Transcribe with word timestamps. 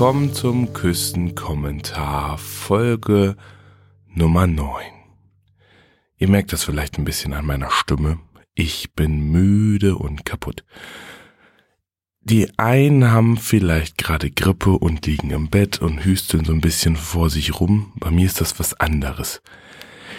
Willkommen 0.00 0.32
zum 0.32 0.72
Küstenkommentar 0.72 2.38
Folge 2.38 3.36
Nummer 4.08 4.46
9. 4.46 4.82
Ihr 6.16 6.26
merkt 6.26 6.54
das 6.54 6.64
vielleicht 6.64 6.96
ein 6.96 7.04
bisschen 7.04 7.34
an 7.34 7.44
meiner 7.44 7.70
Stimme. 7.70 8.18
Ich 8.54 8.94
bin 8.94 9.30
müde 9.30 9.96
und 9.96 10.24
kaputt. 10.24 10.64
Die 12.22 12.48
einen 12.58 13.10
haben 13.10 13.36
vielleicht 13.36 13.98
gerade 13.98 14.30
Grippe 14.30 14.70
und 14.70 15.04
liegen 15.04 15.32
im 15.32 15.50
Bett 15.50 15.82
und 15.82 16.02
hüsteln 16.02 16.46
so 16.46 16.52
ein 16.54 16.62
bisschen 16.62 16.96
vor 16.96 17.28
sich 17.28 17.60
rum. 17.60 17.92
Bei 17.96 18.10
mir 18.10 18.24
ist 18.24 18.40
das 18.40 18.58
was 18.58 18.72
anderes. 18.72 19.42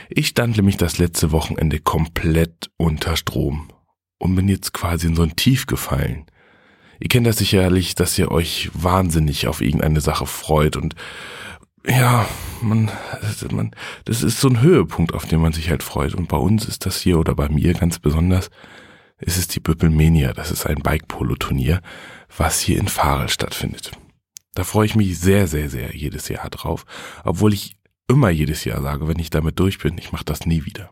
Ich 0.09 0.27
stand 0.27 0.57
nämlich 0.57 0.77
das 0.77 0.99
letzte 0.99 1.31
Wochenende 1.31 1.79
komplett 1.79 2.69
unter 2.77 3.17
Strom 3.17 3.69
und 4.19 4.35
bin 4.35 4.47
jetzt 4.47 4.73
quasi 4.73 5.07
in 5.07 5.15
so 5.15 5.23
ein 5.23 5.35
Tief 5.35 5.65
gefallen. 5.65 6.27
Ihr 7.01 7.09
kennt 7.09 7.25
das 7.25 7.37
sicherlich, 7.37 7.95
dass 7.95 8.17
ihr 8.19 8.31
euch 8.31 8.69
wahnsinnig 8.73 9.47
auf 9.47 9.61
irgendeine 9.61 10.01
Sache 10.01 10.27
freut 10.27 10.75
und 10.77 10.95
ja, 11.87 12.27
man, 12.61 12.91
man, 13.51 13.71
das 14.05 14.21
ist 14.21 14.39
so 14.39 14.49
ein 14.49 14.61
Höhepunkt, 14.61 15.15
auf 15.15 15.25
den 15.25 15.41
man 15.41 15.51
sich 15.51 15.71
halt 15.71 15.81
freut. 15.81 16.13
Und 16.13 16.27
bei 16.27 16.37
uns 16.37 16.65
ist 16.65 16.85
das 16.85 17.01
hier 17.01 17.17
oder 17.17 17.33
bei 17.33 17.49
mir 17.49 17.73
ganz 17.73 17.97
besonders, 17.97 18.51
ist 19.17 19.39
es 19.39 19.47
die 19.47 19.59
Böppelmania. 19.59 20.33
Das 20.33 20.51
ist 20.51 20.67
ein 20.67 20.83
Bike-Polo-Turnier, 20.83 21.81
was 22.37 22.59
hier 22.59 22.77
in 22.77 22.87
Farel 22.87 23.29
stattfindet. 23.29 23.93
Da 24.53 24.63
freue 24.63 24.85
ich 24.85 24.95
mich 24.95 25.17
sehr, 25.19 25.47
sehr, 25.47 25.71
sehr 25.71 25.95
jedes 25.95 26.27
Jahr 26.27 26.51
drauf. 26.51 26.85
Obwohl 27.23 27.51
ich 27.51 27.77
immer 28.07 28.29
jedes 28.29 28.63
Jahr 28.63 28.83
sage, 28.83 29.07
wenn 29.07 29.17
ich 29.17 29.31
damit 29.31 29.59
durch 29.59 29.79
bin, 29.79 29.97
ich 29.97 30.11
mache 30.11 30.25
das 30.25 30.45
nie 30.45 30.65
wieder. 30.65 30.91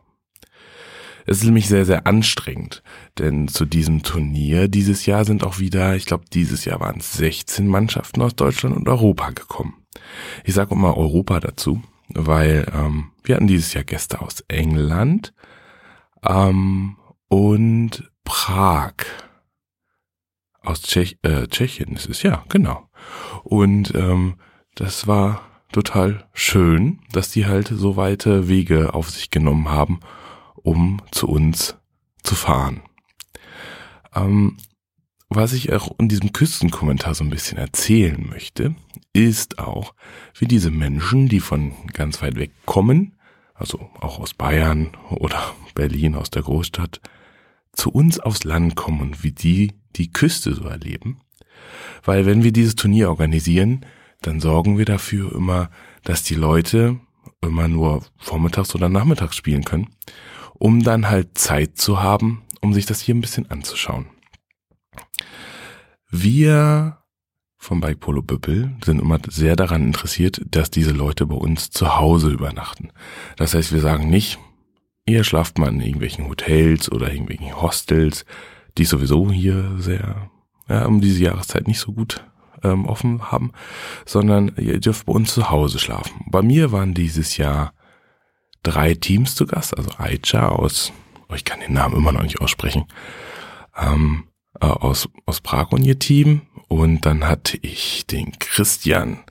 Es 1.26 1.38
ist 1.38 1.44
nämlich 1.44 1.68
sehr, 1.68 1.84
sehr 1.84 2.06
anstrengend, 2.06 2.82
denn 3.18 3.48
zu 3.48 3.64
diesem 3.64 4.02
Turnier 4.02 4.68
dieses 4.68 5.06
Jahr 5.06 5.24
sind 5.24 5.44
auch 5.44 5.58
wieder, 5.58 5.96
ich 5.96 6.06
glaube, 6.06 6.24
dieses 6.32 6.64
Jahr 6.64 6.80
waren 6.80 7.00
es 7.00 7.12
16 7.14 7.66
Mannschaften 7.66 8.22
aus 8.22 8.34
Deutschland 8.34 8.76
und 8.76 8.88
Europa 8.88 9.30
gekommen. 9.30 9.74
Ich 10.44 10.54
sage 10.54 10.74
immer 10.74 10.96
Europa 10.96 11.40
dazu, 11.40 11.82
weil 12.08 12.66
ähm, 12.74 13.10
wir 13.22 13.36
hatten 13.36 13.46
dieses 13.46 13.74
Jahr 13.74 13.84
Gäste 13.84 14.20
aus 14.20 14.44
England 14.48 15.32
ähm, 16.26 16.96
und 17.28 18.10
Prag. 18.24 18.94
Aus 20.62 20.82
Tschech 20.82 21.18
äh, 21.22 21.46
Tschechien 21.46 21.96
ist 21.96 22.08
es, 22.08 22.22
ja, 22.22 22.44
genau. 22.48 22.88
Und 23.44 23.94
ähm, 23.94 24.34
das 24.74 25.06
war 25.06 25.42
total 25.72 26.28
schön, 26.32 27.00
dass 27.12 27.30
die 27.30 27.46
halt 27.46 27.68
so 27.68 27.96
weite 27.96 28.48
Wege 28.48 28.94
auf 28.94 29.10
sich 29.10 29.30
genommen 29.30 29.70
haben, 29.70 30.00
um 30.62 31.02
zu 31.10 31.28
uns 31.28 31.76
zu 32.22 32.34
fahren. 32.34 32.82
Ähm, 34.14 34.56
was 35.28 35.52
ich 35.52 35.72
auch 35.72 35.92
in 35.98 36.08
diesem 36.08 36.32
Küstenkommentar 36.32 37.14
so 37.14 37.22
ein 37.22 37.30
bisschen 37.30 37.56
erzählen 37.56 38.28
möchte, 38.28 38.74
ist 39.12 39.58
auch, 39.58 39.94
wie 40.36 40.46
diese 40.46 40.70
Menschen, 40.70 41.28
die 41.28 41.40
von 41.40 41.72
ganz 41.92 42.20
weit 42.20 42.36
weg 42.36 42.50
kommen, 42.66 43.16
also 43.54 43.78
auch 44.00 44.18
aus 44.18 44.34
Bayern 44.34 44.96
oder 45.10 45.54
Berlin, 45.74 46.16
aus 46.16 46.30
der 46.30 46.42
Großstadt, 46.42 47.00
zu 47.72 47.90
uns 47.90 48.18
aufs 48.18 48.44
Land 48.44 48.74
kommen 48.74 49.00
und 49.00 49.22
wie 49.22 49.32
die 49.32 49.72
die 49.96 50.12
Küste 50.12 50.54
so 50.54 50.64
erleben. 50.64 51.20
Weil 52.02 52.26
wenn 52.26 52.42
wir 52.42 52.52
dieses 52.52 52.74
Turnier 52.74 53.08
organisieren, 53.08 53.86
dann 54.22 54.40
sorgen 54.40 54.78
wir 54.78 54.84
dafür 54.84 55.34
immer, 55.34 55.70
dass 56.04 56.22
die 56.22 56.34
Leute 56.34 56.98
immer 57.42 57.68
nur 57.68 58.04
vormittags 58.18 58.74
oder 58.74 58.88
nachmittags 58.88 59.36
spielen 59.36 59.64
können, 59.64 59.88
um 60.60 60.84
dann 60.84 61.08
halt 61.08 61.36
Zeit 61.38 61.78
zu 61.78 62.00
haben, 62.02 62.42
um 62.60 62.72
sich 62.74 62.86
das 62.86 63.00
hier 63.00 63.14
ein 63.14 63.20
bisschen 63.22 63.50
anzuschauen. 63.50 64.06
Wir 66.10 66.98
vom 67.56 67.80
Bike 67.80 68.00
Polo 68.00 68.22
Büppel 68.22 68.70
sind 68.84 69.00
immer 69.00 69.18
sehr 69.28 69.56
daran 69.56 69.82
interessiert, 69.82 70.40
dass 70.50 70.70
diese 70.70 70.92
Leute 70.92 71.26
bei 71.26 71.34
uns 71.34 71.70
zu 71.70 71.98
Hause 71.98 72.30
übernachten. 72.30 72.90
Das 73.36 73.54
heißt, 73.54 73.72
wir 73.72 73.80
sagen 73.80 74.08
nicht, 74.08 74.38
ihr 75.06 75.24
schlaft 75.24 75.58
mal 75.58 75.68
in 75.68 75.80
irgendwelchen 75.80 76.28
Hotels 76.28 76.90
oder 76.90 77.10
irgendwelchen 77.10 77.60
Hostels, 77.60 78.24
die 78.78 78.84
sowieso 78.84 79.30
hier 79.30 79.76
sehr, 79.78 80.30
ja, 80.68 80.84
um 80.86 81.00
diese 81.00 81.22
Jahreszeit 81.22 81.68
nicht 81.68 81.80
so 81.80 81.92
gut 81.92 82.24
ähm, 82.62 82.86
offen 82.86 83.30
haben, 83.30 83.52
sondern 84.04 84.52
ihr 84.56 84.80
dürft 84.80 85.06
bei 85.06 85.12
uns 85.12 85.32
zu 85.34 85.50
Hause 85.50 85.78
schlafen. 85.78 86.24
Bei 86.30 86.42
mir 86.42 86.72
waren 86.72 86.94
dieses 86.94 87.36
Jahr 87.36 87.72
drei 88.62 88.94
Teams 88.94 89.34
zu 89.34 89.46
Gast, 89.46 89.76
also 89.76 89.90
Aicha 89.98 90.48
aus, 90.48 90.92
oh, 91.28 91.34
ich 91.34 91.44
kann 91.44 91.60
den 91.60 91.72
Namen 91.72 91.96
immer 91.96 92.12
noch 92.12 92.22
nicht 92.22 92.40
aussprechen, 92.40 92.84
ähm, 93.76 94.24
äh, 94.60 94.66
aus, 94.66 95.08
aus 95.26 95.40
Prag 95.40 95.72
und 95.72 95.84
ihr 95.84 95.98
Team. 95.98 96.42
Und 96.68 97.04
dann 97.06 97.26
hatte 97.26 97.58
ich 97.62 98.06
den 98.06 98.38
Christian 98.38 99.24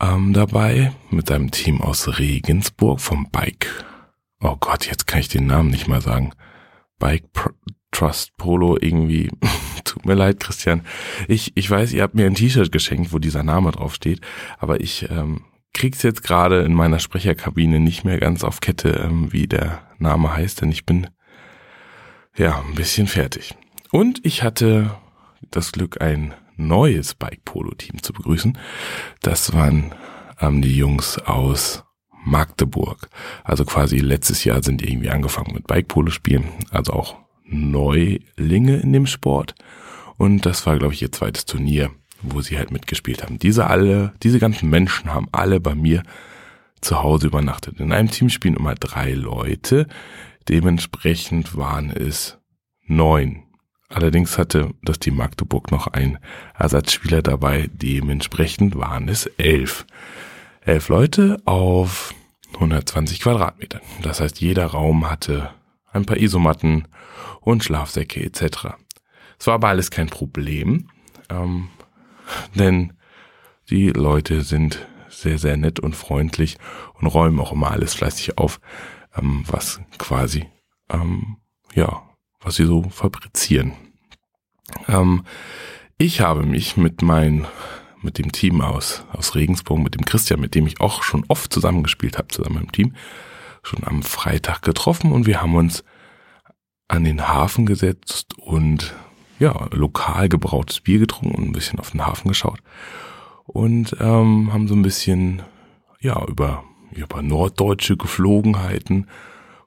ähm, 0.00 0.32
dabei 0.32 0.92
mit 1.10 1.28
seinem 1.28 1.50
Team 1.50 1.80
aus 1.80 2.18
Regensburg 2.18 3.00
vom 3.00 3.28
Bike. 3.30 3.84
Oh 4.40 4.56
Gott, 4.58 4.86
jetzt 4.86 5.06
kann 5.06 5.20
ich 5.20 5.28
den 5.28 5.46
Namen 5.46 5.70
nicht 5.70 5.88
mal 5.88 6.00
sagen. 6.00 6.32
Bike 6.98 7.32
Pro 7.32 7.50
Trust 7.92 8.36
Polo 8.36 8.78
irgendwie. 8.80 9.30
Tut 9.84 10.06
mir 10.06 10.14
leid, 10.14 10.38
Christian. 10.38 10.82
Ich, 11.26 11.52
ich 11.56 11.68
weiß, 11.68 11.92
ihr 11.92 12.02
habt 12.02 12.14
mir 12.14 12.26
ein 12.26 12.36
T-Shirt 12.36 12.70
geschenkt, 12.70 13.12
wo 13.12 13.18
dieser 13.18 13.42
Name 13.42 13.72
drauf 13.72 13.94
steht, 13.94 14.20
aber 14.58 14.80
ich 14.80 15.10
ähm, 15.10 15.44
krieg's 15.72 16.02
jetzt 16.02 16.22
gerade 16.22 16.62
in 16.62 16.74
meiner 16.74 16.98
Sprecherkabine 16.98 17.80
nicht 17.80 18.04
mehr 18.04 18.18
ganz 18.18 18.44
auf 18.44 18.60
Kette, 18.60 18.90
ähm, 19.04 19.32
wie 19.32 19.46
der 19.46 19.82
Name 19.98 20.34
heißt, 20.34 20.60
denn 20.60 20.70
ich 20.70 20.86
bin 20.86 21.08
ja 22.36 22.60
ein 22.60 22.74
bisschen 22.74 23.06
fertig. 23.06 23.54
Und 23.90 24.24
ich 24.24 24.42
hatte 24.42 24.96
das 25.50 25.72
Glück, 25.72 26.00
ein 26.00 26.34
neues 26.56 27.14
Bike-Polo-Team 27.14 28.02
zu 28.02 28.12
begrüßen. 28.12 28.58
Das 29.22 29.52
waren 29.52 29.94
ähm, 30.40 30.62
die 30.62 30.76
Jungs 30.76 31.18
aus 31.18 31.84
Magdeburg. 32.24 33.08
Also 33.44 33.64
quasi 33.64 33.98
letztes 33.98 34.44
Jahr 34.44 34.62
sind 34.62 34.80
die 34.80 34.90
irgendwie 34.90 35.10
angefangen 35.10 35.54
mit 35.54 35.66
Bike-Polo 35.66 36.10
spielen. 36.10 36.44
Also 36.70 36.92
auch 36.92 37.16
Neulinge 37.44 38.76
in 38.76 38.92
dem 38.92 39.06
Sport. 39.06 39.54
Und 40.16 40.44
das 40.44 40.66
war, 40.66 40.78
glaube 40.78 40.94
ich, 40.94 41.02
ihr 41.02 41.12
zweites 41.12 41.46
Turnier, 41.46 41.90
wo 42.22 42.40
sie 42.40 42.58
halt 42.58 42.70
mitgespielt 42.70 43.22
haben. 43.22 43.38
Diese 43.38 43.66
alle, 43.66 44.12
diese 44.22 44.38
ganzen 44.38 44.70
Menschen 44.70 45.12
haben 45.12 45.28
alle 45.32 45.60
bei 45.60 45.74
mir 45.74 46.02
zu 46.80 47.02
Hause 47.02 47.28
übernachtet. 47.28 47.80
In 47.80 47.92
einem 47.92 48.10
Team 48.10 48.30
spielen 48.30 48.56
immer 48.56 48.74
drei 48.74 49.12
Leute. 49.12 49.86
Dementsprechend 50.48 51.56
waren 51.56 51.90
es 51.90 52.38
neun 52.86 53.44
Allerdings 53.90 54.38
hatte 54.38 54.72
das 54.82 55.00
Team 55.00 55.16
Magdeburg 55.16 55.72
noch 55.72 55.88
einen 55.88 56.18
Ersatzspieler 56.56 57.22
dabei. 57.22 57.68
Dementsprechend 57.72 58.76
waren 58.76 59.08
es 59.08 59.26
elf. 59.36 59.84
Elf 60.64 60.88
Leute 60.88 61.38
auf 61.44 62.14
120 62.54 63.20
Quadratmetern. 63.20 63.80
Das 64.02 64.20
heißt, 64.20 64.40
jeder 64.40 64.66
Raum 64.66 65.10
hatte 65.10 65.50
ein 65.92 66.06
paar 66.06 66.18
Isomatten 66.18 66.86
und 67.40 67.64
Schlafsäcke 67.64 68.22
etc. 68.22 68.76
Es 69.40 69.48
war 69.48 69.54
aber 69.54 69.68
alles 69.68 69.90
kein 69.90 70.08
Problem, 70.08 70.88
ähm, 71.28 71.68
denn 72.54 72.92
die 73.70 73.90
Leute 73.90 74.42
sind 74.42 74.86
sehr, 75.08 75.38
sehr 75.38 75.56
nett 75.56 75.80
und 75.80 75.96
freundlich 75.96 76.56
und 76.94 77.06
räumen 77.06 77.40
auch 77.40 77.52
immer 77.52 77.70
alles 77.70 77.94
fleißig 77.94 78.38
auf, 78.38 78.60
ähm, 79.16 79.44
was 79.46 79.80
quasi 79.98 80.46
ähm, 80.90 81.36
ja 81.74 82.02
was 82.40 82.56
sie 82.56 82.64
so 82.64 82.82
fabrizieren. 82.84 83.72
Ähm, 84.88 85.24
ich 85.98 86.20
habe 86.20 86.42
mich 86.42 86.76
mit 86.76 87.02
mein, 87.02 87.46
mit 88.00 88.18
dem 88.18 88.32
Team 88.32 88.60
aus, 88.60 89.04
aus 89.12 89.34
Regensburg, 89.34 89.78
mit 89.78 89.94
dem 89.94 90.04
Christian, 90.04 90.40
mit 90.40 90.54
dem 90.54 90.66
ich 90.66 90.80
auch 90.80 91.02
schon 91.02 91.24
oft 91.28 91.52
zusammengespielt 91.52 92.16
habe, 92.18 92.28
zusammen 92.28 92.62
im 92.62 92.72
Team, 92.72 92.94
schon 93.62 93.84
am 93.84 94.02
Freitag 94.02 94.62
getroffen 94.62 95.12
und 95.12 95.26
wir 95.26 95.42
haben 95.42 95.54
uns 95.54 95.84
an 96.88 97.04
den 97.04 97.28
Hafen 97.28 97.66
gesetzt 97.66 98.34
und 98.38 98.94
ja, 99.40 99.68
lokal 99.72 100.28
gebrautes 100.28 100.80
Bier 100.80 101.00
getrunken 101.00 101.34
und 101.34 101.48
ein 101.48 101.52
bisschen 101.52 101.80
auf 101.80 101.90
den 101.90 102.06
Hafen 102.06 102.28
geschaut. 102.28 102.60
Und 103.46 103.96
ähm, 103.98 104.52
haben 104.52 104.68
so 104.68 104.74
ein 104.74 104.82
bisschen 104.82 105.42
ja 106.00 106.24
über 106.26 106.62
über 106.92 107.22
norddeutsche 107.22 107.96
Geflogenheiten 107.96 109.06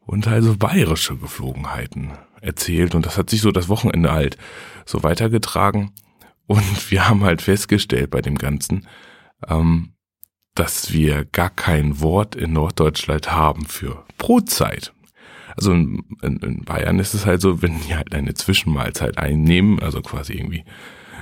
und 0.06 0.28
also 0.28 0.56
bayerische 0.58 1.16
Geflogenheiten 1.16 2.12
erzählt. 2.42 2.96
Und 2.96 3.06
das 3.06 3.18
hat 3.18 3.30
sich 3.30 3.42
so 3.42 3.52
das 3.52 3.70
Wochenende 3.70 4.12
halt 4.12 4.38
so 4.86 5.04
weitergetragen. 5.04 5.92
Und 6.46 6.92
wir 6.92 7.08
haben 7.08 7.24
halt 7.24 7.42
festgestellt 7.42 8.12
bei 8.12 8.22
dem 8.22 8.38
Ganzen, 8.38 8.88
ähm, 9.48 9.94
dass 10.56 10.92
wir 10.92 11.25
gar 11.25 11.50
kein 11.50 12.02
Wort 12.02 12.36
in 12.36 12.54
Norddeutschland 12.54 13.31
haben 13.31 13.66
für 13.66 14.04
Brotzeit. 14.18 14.94
Also 15.55 15.73
in, 15.73 16.03
in, 16.21 16.38
in 16.38 16.63
Bayern 16.63 17.00
ist 17.00 17.13
es 17.13 17.25
halt 17.25 17.41
so, 17.41 17.61
wenn 17.61 17.79
die 17.81 17.95
halt 17.95 18.13
eine 18.13 18.33
Zwischenmahlzeit 18.33 19.17
einnehmen, 19.17 19.79
also 19.79 20.01
quasi 20.01 20.33
irgendwie 20.33 20.63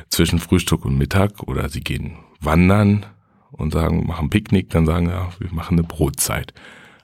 zwischen 0.09 0.39
Frühstück 0.39 0.85
und 0.85 0.97
Mittag 0.97 1.43
oder 1.43 1.69
sie 1.69 1.81
gehen 1.81 2.17
wandern 2.39 3.05
und 3.51 3.73
sagen, 3.73 4.07
machen 4.07 4.29
Picknick, 4.29 4.69
dann 4.69 4.85
sagen 4.85 5.07
ja, 5.09 5.29
wir 5.39 5.51
machen 5.51 5.77
eine 5.77 5.87
Brotzeit. 5.87 6.53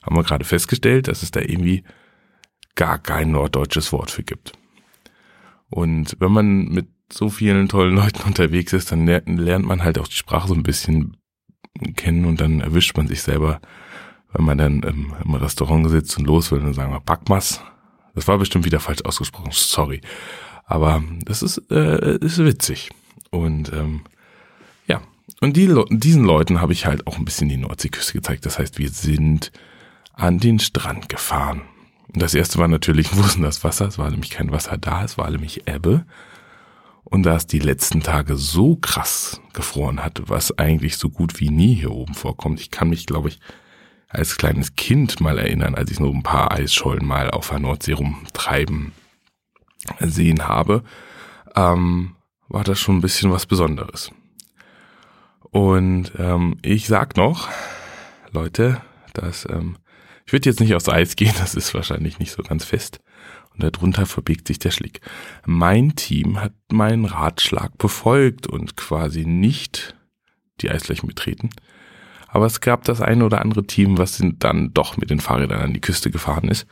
Haben 0.02 0.16
wir 0.16 0.24
gerade 0.24 0.46
festgestellt, 0.46 1.08
dass 1.08 1.24
es 1.24 1.32
da 1.32 1.42
irgendwie 1.42 1.84
gar 2.76 2.98
kein 3.00 3.32
norddeutsches 3.32 3.92
Wort 3.92 4.12
für 4.12 4.24
gibt. 4.24 4.54
Und 5.70 6.16
wenn 6.20 6.32
man 6.32 6.68
mit 6.70 6.88
so 7.12 7.30
vielen 7.30 7.68
tollen 7.68 7.96
Leuten 7.96 8.22
unterwegs 8.26 8.74
ist, 8.74 8.92
dann 8.92 9.06
lernt 9.06 9.66
man 9.66 9.84
halt 9.84 10.00
auch 10.00 10.08
die 10.08 10.16
Sprache 10.16 10.48
so 10.48 10.54
ein 10.54 10.64
bisschen 10.64 11.18
kennen 11.96 12.26
und 12.26 12.42
dann 12.42 12.62
erwischt 12.62 12.98
man 12.98 13.08
sich 13.08 13.22
selber, 13.22 13.60
wenn 14.34 14.46
man 14.46 14.58
dann 14.58 14.84
im, 14.84 15.14
im 15.24 15.34
Restaurant 15.36 15.90
sitzt 15.90 16.18
und 16.18 16.26
los 16.26 16.52
will, 16.52 16.60
dann 16.60 16.74
sagen 16.74 16.92
wir 16.92 17.00
Packmas. 17.00 17.62
Das 18.16 18.28
war 18.28 18.38
bestimmt 18.38 18.66
wieder 18.66 18.80
falsch 18.80 19.04
ausgesprochen, 19.04 19.52
sorry. 19.52 20.02
Aber 20.66 21.04
das 21.24 21.42
ist, 21.42 21.62
äh, 21.72 22.18
ist 22.18 22.40
witzig. 22.40 22.90
Und 23.30 23.72
ähm, 23.74 24.02
ja, 24.88 25.02
und 25.42 25.56
die, 25.56 25.74
diesen 25.90 26.26
Leuten 26.26 26.62
habe 26.62 26.74
ich 26.74 26.86
halt 26.86 27.08
auch 27.08 27.18
ein 27.18 27.26
bisschen 27.26 27.50
die 27.50 27.58
Nordseeküste 27.58 28.14
gezeigt. 28.14 28.46
Das 28.46 28.60
heißt, 28.60 28.78
wir 28.80 28.90
sind 28.90 29.52
an 30.14 30.40
den 30.40 30.60
Strand 30.60 31.10
gefahren. 31.10 31.62
Und 32.14 32.22
das 32.22 32.34
erste 32.34 32.58
war 32.58 32.68
natürlich, 32.68 33.08
wo 33.16 33.22
ist 33.22 33.36
denn 33.36 33.44
das 33.44 33.64
Wasser? 33.64 33.88
Es 33.88 33.98
war 33.98 34.10
nämlich 34.10 34.32
kein 34.32 34.52
Wasser 34.52 34.78
da, 34.78 35.04
es 35.04 35.18
war 35.18 35.30
nämlich 35.30 35.68
Ebbe. 35.68 36.06
Und 37.04 37.24
da 37.24 37.38
es 37.38 37.48
die 37.48 37.60
letzten 37.60 38.02
Tage 38.02 38.36
so 38.36 38.76
krass 38.76 39.40
gefroren 39.54 40.04
hatte, 40.04 40.28
was 40.28 40.58
eigentlich 40.58 40.98
so 40.98 41.10
gut 41.10 41.40
wie 41.40 41.50
nie 41.50 41.76
hier 41.76 41.92
oben 41.92 42.14
vorkommt. 42.14 42.60
Ich 42.60 42.70
kann 42.70 42.90
mich, 42.90 43.06
glaube 43.06 43.30
ich, 43.30 43.40
als 44.08 44.38
kleines 44.38 44.76
Kind 44.76 45.20
mal 45.20 45.38
erinnern, 45.38 45.76
als 45.76 45.92
ich 45.92 46.00
nur 46.00 46.14
ein 46.14 46.24
paar 46.24 46.52
Eisschollen 46.52 47.06
mal 47.06 47.30
auf 47.30 47.50
der 47.50 47.60
Nordsee 47.60 47.94
rumtreiben 47.94 48.94
sehen 50.00 50.48
habe, 50.48 50.84
ähm, 51.56 52.16
war 52.48 52.64
das 52.64 52.80
schon 52.80 52.98
ein 52.98 53.02
bisschen 53.02 53.32
was 53.32 53.46
Besonderes. 53.46 54.12
Und 55.52 56.12
ähm, 56.18 56.58
ich 56.62 56.88
sag 56.88 57.18
noch, 57.18 57.50
Leute, 58.32 58.82
dass 59.14 59.48
ähm, 59.50 59.78
ich 60.26 60.34
würde 60.34 60.50
jetzt 60.50 60.60
nicht 60.60 60.76
aufs 60.76 60.90
Eis 60.90 61.16
gehen, 61.16 61.34
das 61.40 61.56
ist 61.56 61.74
wahrscheinlich 61.74 62.20
nicht 62.20 62.32
so 62.32 62.44
ganz 62.44 62.66
fest. 62.66 63.00
Und 63.54 63.64
darunter 63.64 64.06
verbiegt 64.06 64.48
sich 64.48 64.60
der 64.60 64.72
Schlick. 64.72 65.02
Mein 65.46 65.96
Team 65.96 66.40
hat 66.42 66.54
meinen 66.72 67.06
Ratschlag 67.06 67.78
befolgt 67.78 68.46
und 68.46 68.78
quasi 68.78 69.26
nicht 69.26 69.96
die 70.62 70.70
Eisflächen 70.70 71.08
betreten. 71.08 71.50
Aber 72.38 72.46
es 72.46 72.62
gab 72.62 72.84
das 72.84 73.02
eine 73.02 73.26
oder 73.26 73.42
andere 73.42 73.66
Team, 73.66 73.98
was 73.98 74.24
dann 74.38 74.72
doch 74.72 74.96
mit 74.96 75.10
den 75.10 75.20
Fahrrädern 75.20 75.60
an 75.60 75.74
die 75.74 75.82
Küste 75.82 76.12
gefahren 76.12 76.50
ist 76.50 76.68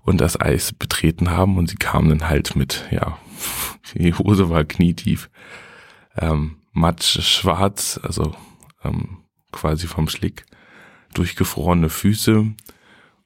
und 0.00 0.22
das 0.22 0.40
Eis 0.40 0.72
betreten 0.72 1.30
haben 1.30 1.58
und 1.58 1.68
sie 1.68 1.76
kamen 1.76 2.08
dann 2.08 2.30
halt 2.30 2.56
mit, 2.56 2.88
ja, 2.90 3.18
die 3.94 4.14
Hose 4.14 4.48
war 4.48 4.64
knietief, 4.64 5.28
ähm, 6.16 6.56
matsch 6.72 7.20
schwarz, 7.20 8.00
also 8.02 8.34
ähm, 8.82 9.18
quasi 9.52 9.86
vom 9.86 10.08
Schlick, 10.08 10.46
durchgefrorene 11.12 11.90
Füße 11.90 12.46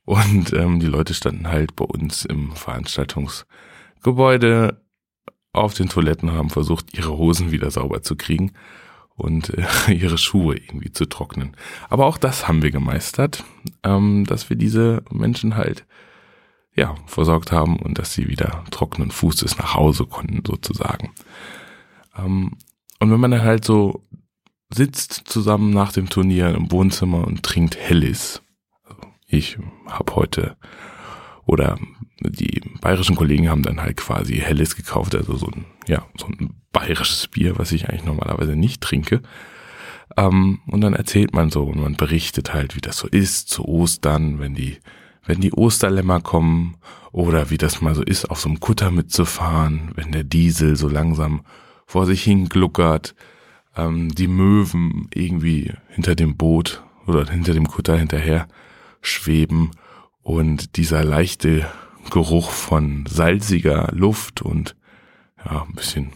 und 0.04 0.52
ähm, 0.54 0.80
die 0.80 0.88
Leute 0.88 1.14
standen 1.14 1.46
halt 1.46 1.76
bei 1.76 1.84
uns 1.84 2.24
im 2.24 2.50
Veranstaltungsgebäude 2.50 4.82
auf 5.52 5.74
den 5.74 5.88
Toiletten 5.88 6.32
haben 6.32 6.50
versucht, 6.50 6.98
ihre 6.98 7.16
Hosen 7.16 7.52
wieder 7.52 7.70
sauber 7.70 8.02
zu 8.02 8.16
kriegen 8.16 8.54
und 9.16 9.50
äh, 9.56 9.66
ihre 9.92 10.18
Schuhe 10.18 10.56
irgendwie 10.56 10.92
zu 10.92 11.06
trocknen. 11.06 11.56
Aber 11.88 12.06
auch 12.06 12.18
das 12.18 12.48
haben 12.48 12.62
wir 12.62 12.70
gemeistert, 12.70 13.44
ähm, 13.82 14.24
dass 14.26 14.50
wir 14.50 14.56
diese 14.56 15.02
Menschen 15.10 15.56
halt 15.56 15.86
ja, 16.74 16.94
versorgt 17.06 17.52
haben 17.52 17.78
und 17.78 17.98
dass 17.98 18.12
sie 18.12 18.28
wieder 18.28 18.64
trockenen 18.70 19.10
Fußes 19.10 19.56
nach 19.58 19.74
Hause 19.74 20.04
konnten, 20.04 20.42
sozusagen. 20.46 21.12
Ähm, 22.16 22.52
und 23.00 23.10
wenn 23.10 23.20
man 23.20 23.30
dann 23.30 23.42
halt 23.42 23.64
so 23.64 24.04
sitzt 24.68 25.22
zusammen 25.26 25.70
nach 25.70 25.92
dem 25.92 26.10
Turnier 26.10 26.54
im 26.54 26.70
Wohnzimmer 26.70 27.26
und 27.26 27.42
trinkt 27.42 27.76
Hellis, 27.76 28.42
also 28.84 29.00
ich 29.26 29.58
habe 29.86 30.14
heute 30.16 30.56
oder 31.46 31.78
die 32.20 32.60
bayerischen 32.80 33.16
Kollegen 33.16 33.48
haben 33.48 33.62
dann 33.62 33.80
halt 33.80 33.96
quasi 33.96 34.36
Helles 34.36 34.76
gekauft, 34.76 35.14
also 35.14 35.36
so 35.36 35.46
ein, 35.46 35.64
ja, 35.86 36.06
so 36.16 36.26
ein 36.26 36.60
bayerisches 36.72 37.28
Bier, 37.28 37.58
was 37.58 37.72
ich 37.72 37.88
eigentlich 37.88 38.04
normalerweise 38.04 38.56
nicht 38.56 38.80
trinke. 38.80 39.22
Ähm, 40.16 40.60
und 40.66 40.80
dann 40.80 40.94
erzählt 40.94 41.34
man 41.34 41.50
so 41.50 41.64
und 41.64 41.80
man 41.80 41.96
berichtet 41.96 42.54
halt, 42.54 42.76
wie 42.76 42.80
das 42.80 42.98
so 42.98 43.08
ist 43.08 43.48
zu 43.48 43.64
Ostern, 43.64 44.38
wenn 44.38 44.54
die 44.54 44.78
wenn 45.26 45.40
die 45.40 45.52
Osterlämmer 45.52 46.20
kommen 46.20 46.76
oder 47.12 47.50
wie 47.50 47.58
das 47.58 47.80
mal 47.80 47.94
so 47.94 48.02
ist, 48.02 48.30
auf 48.30 48.40
so 48.40 48.48
einem 48.48 48.60
Kutter 48.60 48.90
mitzufahren, 48.90 49.90
wenn 49.94 50.12
der 50.12 50.24
Diesel 50.24 50.76
so 50.76 50.88
langsam 50.88 51.42
vor 51.84 52.06
sich 52.06 52.22
hin 52.22 52.48
gluckert, 52.48 53.14
ähm, 53.76 54.08
die 54.14 54.28
Möwen 54.28 55.08
irgendwie 55.12 55.72
hinter 55.88 56.14
dem 56.14 56.36
Boot 56.36 56.82
oder 57.06 57.28
hinter 57.30 57.54
dem 57.54 57.68
Kutter 57.68 57.96
hinterher 57.96 58.48
schweben 59.00 59.72
und 60.22 60.76
dieser 60.76 61.04
leichte 61.04 61.66
Geruch 62.10 62.50
von 62.50 63.04
salziger 63.08 63.90
Luft 63.92 64.42
und 64.42 64.76
ja, 65.46 65.62
ein 65.62 65.74
bisschen 65.74 66.10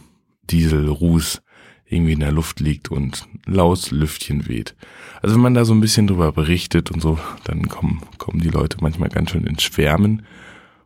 Dieselruß 0.49 1.41
irgendwie 1.85 2.13
in 2.13 2.19
der 2.21 2.31
Luft 2.31 2.59
liegt 2.59 2.89
und 2.89 3.27
laues 3.45 3.91
Lüftchen 3.91 4.47
weht. 4.47 4.75
Also 5.21 5.35
wenn 5.35 5.41
man 5.41 5.53
da 5.53 5.65
so 5.65 5.73
ein 5.73 5.81
bisschen 5.81 6.07
drüber 6.07 6.31
berichtet 6.31 6.89
und 6.89 7.01
so, 7.01 7.19
dann 7.43 7.67
kommen, 7.67 8.01
kommen 8.17 8.39
die 8.39 8.49
Leute 8.49 8.77
manchmal 8.81 9.09
ganz 9.09 9.31
schön 9.31 9.45
ins 9.45 9.63
Schwärmen. 9.63 10.23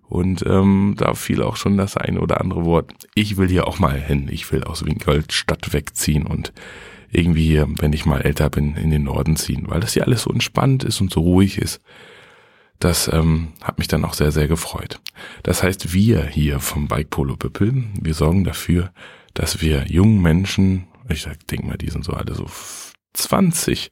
Und 0.08 0.44
ähm, 0.48 0.96
da 0.98 1.14
fiel 1.14 1.42
auch 1.42 1.56
schon 1.56 1.78
das 1.78 1.98
eine 1.98 2.20
oder 2.20 2.42
andere 2.42 2.66
Wort. 2.66 2.92
Ich 3.16 3.38
will 3.38 3.48
hier 3.48 3.68
auch 3.68 3.80
mal 3.80 4.00
hin. 4.00 4.28
Ich 4.32 4.52
will 4.52 4.64
aus 4.64 4.86
Winkelstadt 4.86 5.74
wegziehen 5.74 6.26
und 6.26 6.54
irgendwie 7.12 7.46
hier, 7.46 7.68
wenn 7.80 7.94
ich 7.94 8.06
mal 8.06 8.22
älter 8.22 8.50
bin, 8.50 8.76
in 8.76 8.92
den 8.92 9.04
Norden 9.04 9.36
ziehen, 9.36 9.66
weil 9.68 9.80
das 9.80 9.94
hier 9.94 10.06
alles 10.06 10.24
so 10.24 10.32
entspannt 10.32 10.84
ist 10.84 11.02
und 11.02 11.12
so 11.12 11.22
ruhig 11.22 11.58
ist. 11.58 11.82
Das 12.80 13.08
ähm, 13.12 13.54
hat 13.62 13.78
mich 13.78 13.88
dann 13.88 14.06
auch 14.06 14.14
sehr, 14.14 14.32
sehr 14.32 14.48
gefreut. 14.48 15.00
Das 15.44 15.64
heißt, 15.64 15.94
wir 15.94 16.26
hier 16.26 16.60
vom 16.60 16.88
Bike 16.88 17.10
Polo 17.10 17.36
Büppel, 17.36 17.86
wir 18.00 18.14
sorgen 18.14 18.44
dafür, 18.44 18.92
dass 19.34 19.62
wir 19.62 19.86
jungen 19.88 20.22
Menschen 20.22 20.88
ich 21.10 21.28
denke 21.50 21.68
mal, 21.68 21.78
die 21.78 21.90
sind 21.90 22.04
so 22.04 22.14
alle 22.14 22.34
so 22.36 22.48
20 23.14 23.92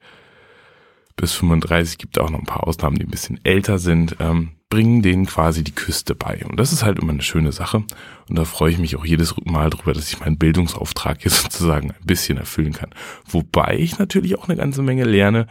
bis 1.15 1.33
35, 1.33 1.99
gibt 1.99 2.19
auch 2.19 2.29
noch 2.29 2.39
ein 2.39 2.45
paar 2.45 2.67
Ausnahmen, 2.67 2.97
die 2.97 3.05
ein 3.05 3.11
bisschen 3.11 3.39
älter 3.43 3.77
sind, 3.77 4.15
ähm, 4.19 4.53
bringen 4.69 5.03
denen 5.03 5.27
quasi 5.27 5.63
die 5.63 5.75
Küste 5.75 6.15
bei. 6.15 6.43
Und 6.43 6.59
das 6.59 6.73
ist 6.73 6.83
halt 6.83 6.97
immer 6.97 7.13
eine 7.13 7.21
schöne 7.21 7.51
Sache. 7.51 7.83
Und 8.27 8.35
da 8.35 8.45
freue 8.45 8.71
ich 8.71 8.79
mich 8.79 8.95
auch 8.95 9.05
jedes 9.05 9.35
Mal 9.45 9.69
drüber, 9.69 9.93
dass 9.93 10.11
ich 10.11 10.19
meinen 10.19 10.39
Bildungsauftrag 10.39 11.21
hier 11.21 11.31
sozusagen 11.31 11.91
ein 11.91 12.05
bisschen 12.05 12.39
erfüllen 12.39 12.73
kann. 12.73 12.89
Wobei 13.27 13.77
ich 13.77 13.99
natürlich 13.99 14.37
auch 14.39 14.49
eine 14.49 14.57
ganze 14.57 14.81
Menge 14.81 15.03
lerne 15.03 15.47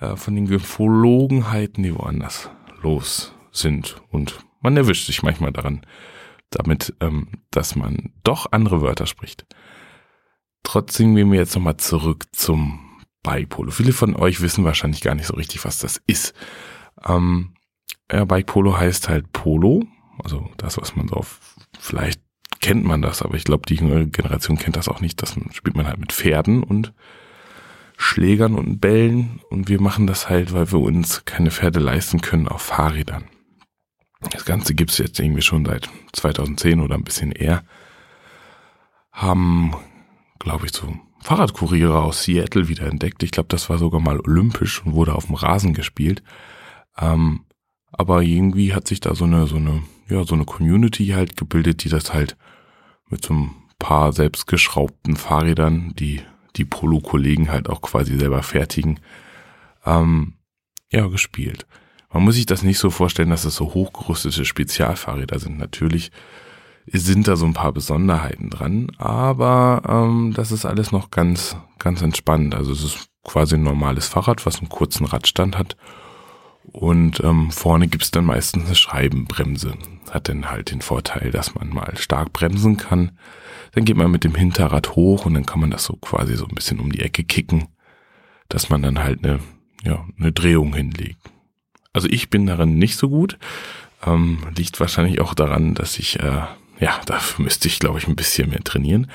äh, 0.00 0.16
von 0.16 0.34
den 0.34 0.46
Geflogenheiten, 0.46 1.82
die 1.82 1.94
woanders 1.94 2.48
los 2.84 3.34
sind. 3.50 3.96
Und 4.10 4.38
man 4.60 4.76
erwischt 4.76 5.06
sich 5.06 5.22
manchmal 5.22 5.52
daran, 5.52 5.82
damit, 6.50 6.94
ähm, 7.00 7.28
dass 7.50 7.74
man 7.74 8.12
doch 8.22 8.52
andere 8.52 8.80
Wörter 8.82 9.06
spricht. 9.06 9.44
Trotzdem 10.62 11.14
gehen 11.14 11.32
wir 11.32 11.38
jetzt 11.38 11.54
nochmal 11.54 11.76
zurück 11.76 12.24
zum 12.32 13.02
Bike 13.22 13.48
Polo. 13.48 13.70
Viele 13.70 13.92
von 13.92 14.14
euch 14.14 14.40
wissen 14.40 14.64
wahrscheinlich 14.64 15.00
gar 15.00 15.14
nicht 15.14 15.26
so 15.26 15.34
richtig, 15.34 15.64
was 15.64 15.78
das 15.78 16.00
ist. 16.06 16.34
Ähm, 17.06 17.54
ja, 18.12 18.24
Bike 18.24 18.46
Polo 18.46 18.76
heißt 18.76 19.08
halt 19.08 19.32
Polo. 19.32 19.84
Also 20.22 20.48
das, 20.58 20.78
was 20.78 20.94
man 20.94 21.08
so 21.08 21.16
auf, 21.16 21.56
vielleicht 21.78 22.20
kennt 22.60 22.84
man 22.84 23.02
das, 23.02 23.22
aber 23.22 23.34
ich 23.34 23.44
glaube, 23.44 23.66
die 23.66 23.74
jüngere 23.74 24.06
Generation 24.06 24.58
kennt 24.58 24.76
das 24.76 24.88
auch 24.88 25.00
nicht. 25.00 25.20
Das 25.20 25.36
spielt 25.52 25.76
man 25.76 25.86
halt 25.86 25.98
mit 25.98 26.12
Pferden 26.12 26.62
und 26.62 26.94
Schlägern 28.04 28.54
und 28.54 28.80
Bällen. 28.80 29.40
Und 29.50 29.68
wir 29.68 29.80
machen 29.80 30.06
das 30.06 30.28
halt, 30.28 30.52
weil 30.52 30.70
wir 30.70 30.80
uns 30.80 31.24
keine 31.24 31.50
Pferde 31.50 31.80
leisten 31.80 32.20
können 32.20 32.48
auf 32.48 32.62
Fahrrädern. 32.62 33.24
Das 34.30 34.44
Ganze 34.44 34.74
gibt's 34.74 34.98
jetzt 34.98 35.18
irgendwie 35.18 35.42
schon 35.42 35.64
seit 35.64 35.88
2010 36.12 36.80
oder 36.80 36.94
ein 36.94 37.04
bisschen 37.04 37.32
eher. 37.32 37.62
Haben 39.12 39.74
glaube 40.44 40.66
ich, 40.66 40.72
so 40.72 40.94
Fahrradkuriere 41.20 42.02
aus 42.02 42.22
Seattle 42.22 42.68
wieder 42.68 42.86
entdeckt. 42.86 43.22
Ich 43.22 43.30
glaube, 43.30 43.48
das 43.48 43.70
war 43.70 43.78
sogar 43.78 44.00
mal 44.00 44.20
olympisch 44.20 44.84
und 44.84 44.92
wurde 44.92 45.14
auf 45.14 45.26
dem 45.26 45.34
Rasen 45.34 45.72
gespielt. 45.72 46.22
Ähm, 46.98 47.44
aber 47.90 48.22
irgendwie 48.22 48.74
hat 48.74 48.86
sich 48.86 49.00
da 49.00 49.14
so 49.14 49.24
eine, 49.24 49.46
so 49.46 49.56
eine, 49.56 49.82
ja, 50.08 50.24
so 50.24 50.34
eine 50.34 50.44
Community 50.44 51.06
halt 51.08 51.36
gebildet, 51.36 51.82
die 51.82 51.88
das 51.88 52.12
halt 52.12 52.36
mit 53.08 53.24
so 53.24 53.34
ein 53.34 53.50
paar 53.78 54.12
selbstgeschraubten 54.12 55.16
Fahrrädern, 55.16 55.94
die 55.98 56.20
die 56.56 56.64
Polo-Kollegen 56.64 57.50
halt 57.50 57.68
auch 57.68 57.82
quasi 57.82 58.16
selber 58.18 58.42
fertigen, 58.42 59.00
ähm, 59.84 60.34
ja, 60.90 61.06
gespielt. 61.08 61.66
Man 62.12 62.24
muss 62.24 62.36
sich 62.36 62.46
das 62.46 62.62
nicht 62.62 62.78
so 62.78 62.90
vorstellen, 62.90 63.30
dass 63.30 63.44
es 63.44 63.56
so 63.56 63.74
hochgerüstete 63.74 64.44
Spezialfahrräder 64.44 65.38
sind. 65.40 65.58
Natürlich 65.58 66.12
sind 66.86 67.26
da 67.26 67.36
so 67.36 67.46
ein 67.46 67.54
paar 67.54 67.72
Besonderheiten 67.72 68.50
dran, 68.50 68.92
aber 68.98 69.82
ähm, 69.88 70.32
das 70.34 70.52
ist 70.52 70.64
alles 70.64 70.92
noch 70.92 71.10
ganz, 71.10 71.56
ganz 71.78 72.02
entspannt. 72.02 72.54
Also 72.54 72.72
es 72.72 72.84
ist 72.84 73.08
quasi 73.24 73.56
ein 73.56 73.62
normales 73.62 74.06
Fahrrad, 74.06 74.44
was 74.46 74.58
einen 74.58 74.68
kurzen 74.68 75.06
Radstand 75.06 75.58
hat. 75.58 75.76
Und 76.74 77.20
ähm, 77.20 77.52
vorne 77.52 77.86
gibt's 77.86 78.10
dann 78.10 78.24
meistens 78.24 78.66
eine 78.66 78.74
Scheibenbremse. 78.74 79.74
Hat 80.10 80.28
dann 80.28 80.50
halt 80.50 80.72
den 80.72 80.80
Vorteil, 80.80 81.30
dass 81.30 81.54
man 81.54 81.68
mal 81.68 81.96
stark 81.96 82.32
bremsen 82.32 82.76
kann. 82.76 83.12
Dann 83.72 83.84
geht 83.84 83.96
man 83.96 84.10
mit 84.10 84.24
dem 84.24 84.34
Hinterrad 84.34 84.96
hoch 84.96 85.24
und 85.24 85.34
dann 85.34 85.46
kann 85.46 85.60
man 85.60 85.70
das 85.70 85.84
so 85.84 85.94
quasi 85.94 86.36
so 86.36 86.46
ein 86.46 86.54
bisschen 86.54 86.80
um 86.80 86.90
die 86.90 87.00
Ecke 87.00 87.22
kicken, 87.22 87.68
dass 88.48 88.70
man 88.70 88.82
dann 88.82 88.98
halt 88.98 89.24
eine, 89.24 89.38
ja, 89.84 90.04
eine 90.18 90.32
Drehung 90.32 90.74
hinlegt. 90.74 91.20
Also 91.92 92.08
ich 92.10 92.28
bin 92.28 92.46
darin 92.46 92.76
nicht 92.76 92.96
so 92.96 93.08
gut. 93.08 93.38
Ähm, 94.04 94.40
liegt 94.56 94.80
wahrscheinlich 94.80 95.20
auch 95.20 95.34
daran, 95.34 95.74
dass 95.74 95.98
ich 96.00 96.18
äh, 96.18 96.42
ja, 96.80 97.00
dafür 97.06 97.42
müsste 97.44 97.68
ich, 97.68 97.78
glaube 97.78 97.98
ich, 97.98 98.08
ein 98.08 98.16
bisschen 98.16 98.50
mehr 98.50 98.64
trainieren. 98.64 99.10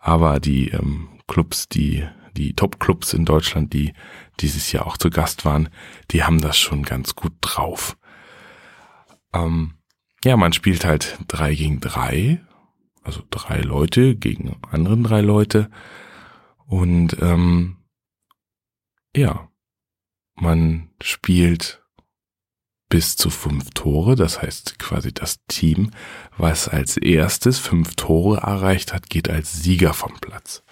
Aber 0.00 0.40
die 0.40 0.68
ähm, 0.68 1.08
Clubs, 1.26 1.68
die, 1.68 2.06
die 2.36 2.54
Top-Clubs 2.54 3.12
in 3.12 3.24
Deutschland, 3.24 3.72
die 3.72 3.92
dieses 4.40 4.72
Jahr 4.72 4.86
auch 4.86 4.96
zu 4.96 5.10
Gast 5.10 5.44
waren, 5.44 5.68
die 6.10 6.24
haben 6.24 6.40
das 6.40 6.58
schon 6.58 6.82
ganz 6.82 7.14
gut 7.14 7.32
drauf. 7.40 7.96
Ähm, 9.32 9.74
ja, 10.24 10.36
man 10.36 10.52
spielt 10.52 10.84
halt 10.84 11.18
drei 11.28 11.54
gegen 11.54 11.80
drei, 11.80 12.40
also 13.02 13.22
drei 13.30 13.60
Leute 13.60 14.16
gegen 14.16 14.56
anderen 14.70 15.04
drei 15.04 15.20
Leute. 15.20 15.70
Und 16.66 17.16
ähm, 17.20 17.78
ja, 19.16 19.48
man 20.34 20.90
spielt 21.02 21.82
bis 22.88 23.16
zu 23.16 23.30
fünf 23.30 23.70
Tore, 23.70 24.16
das 24.16 24.42
heißt 24.42 24.78
quasi 24.78 25.14
das 25.14 25.40
Team, 25.46 25.90
was 26.36 26.68
als 26.68 26.96
erstes 26.96 27.58
fünf 27.58 27.94
Tore 27.94 28.38
erreicht 28.38 28.92
hat, 28.92 29.08
geht 29.08 29.30
als 29.30 29.62
Sieger 29.62 29.94
vom 29.94 30.18
Platz. 30.20 30.62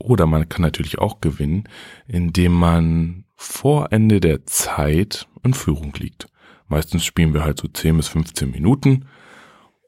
Oder 0.00 0.26
man 0.26 0.48
kann 0.48 0.62
natürlich 0.62 0.98
auch 0.98 1.20
gewinnen, 1.20 1.64
indem 2.08 2.52
man 2.52 3.24
vor 3.36 3.92
Ende 3.92 4.20
der 4.20 4.46
Zeit 4.46 5.28
in 5.42 5.54
Führung 5.54 5.92
liegt. 5.98 6.28
Meistens 6.68 7.04
spielen 7.04 7.34
wir 7.34 7.44
halt 7.44 7.58
so 7.58 7.68
10 7.68 7.96
bis 7.96 8.08
15 8.08 8.50
Minuten 8.50 9.06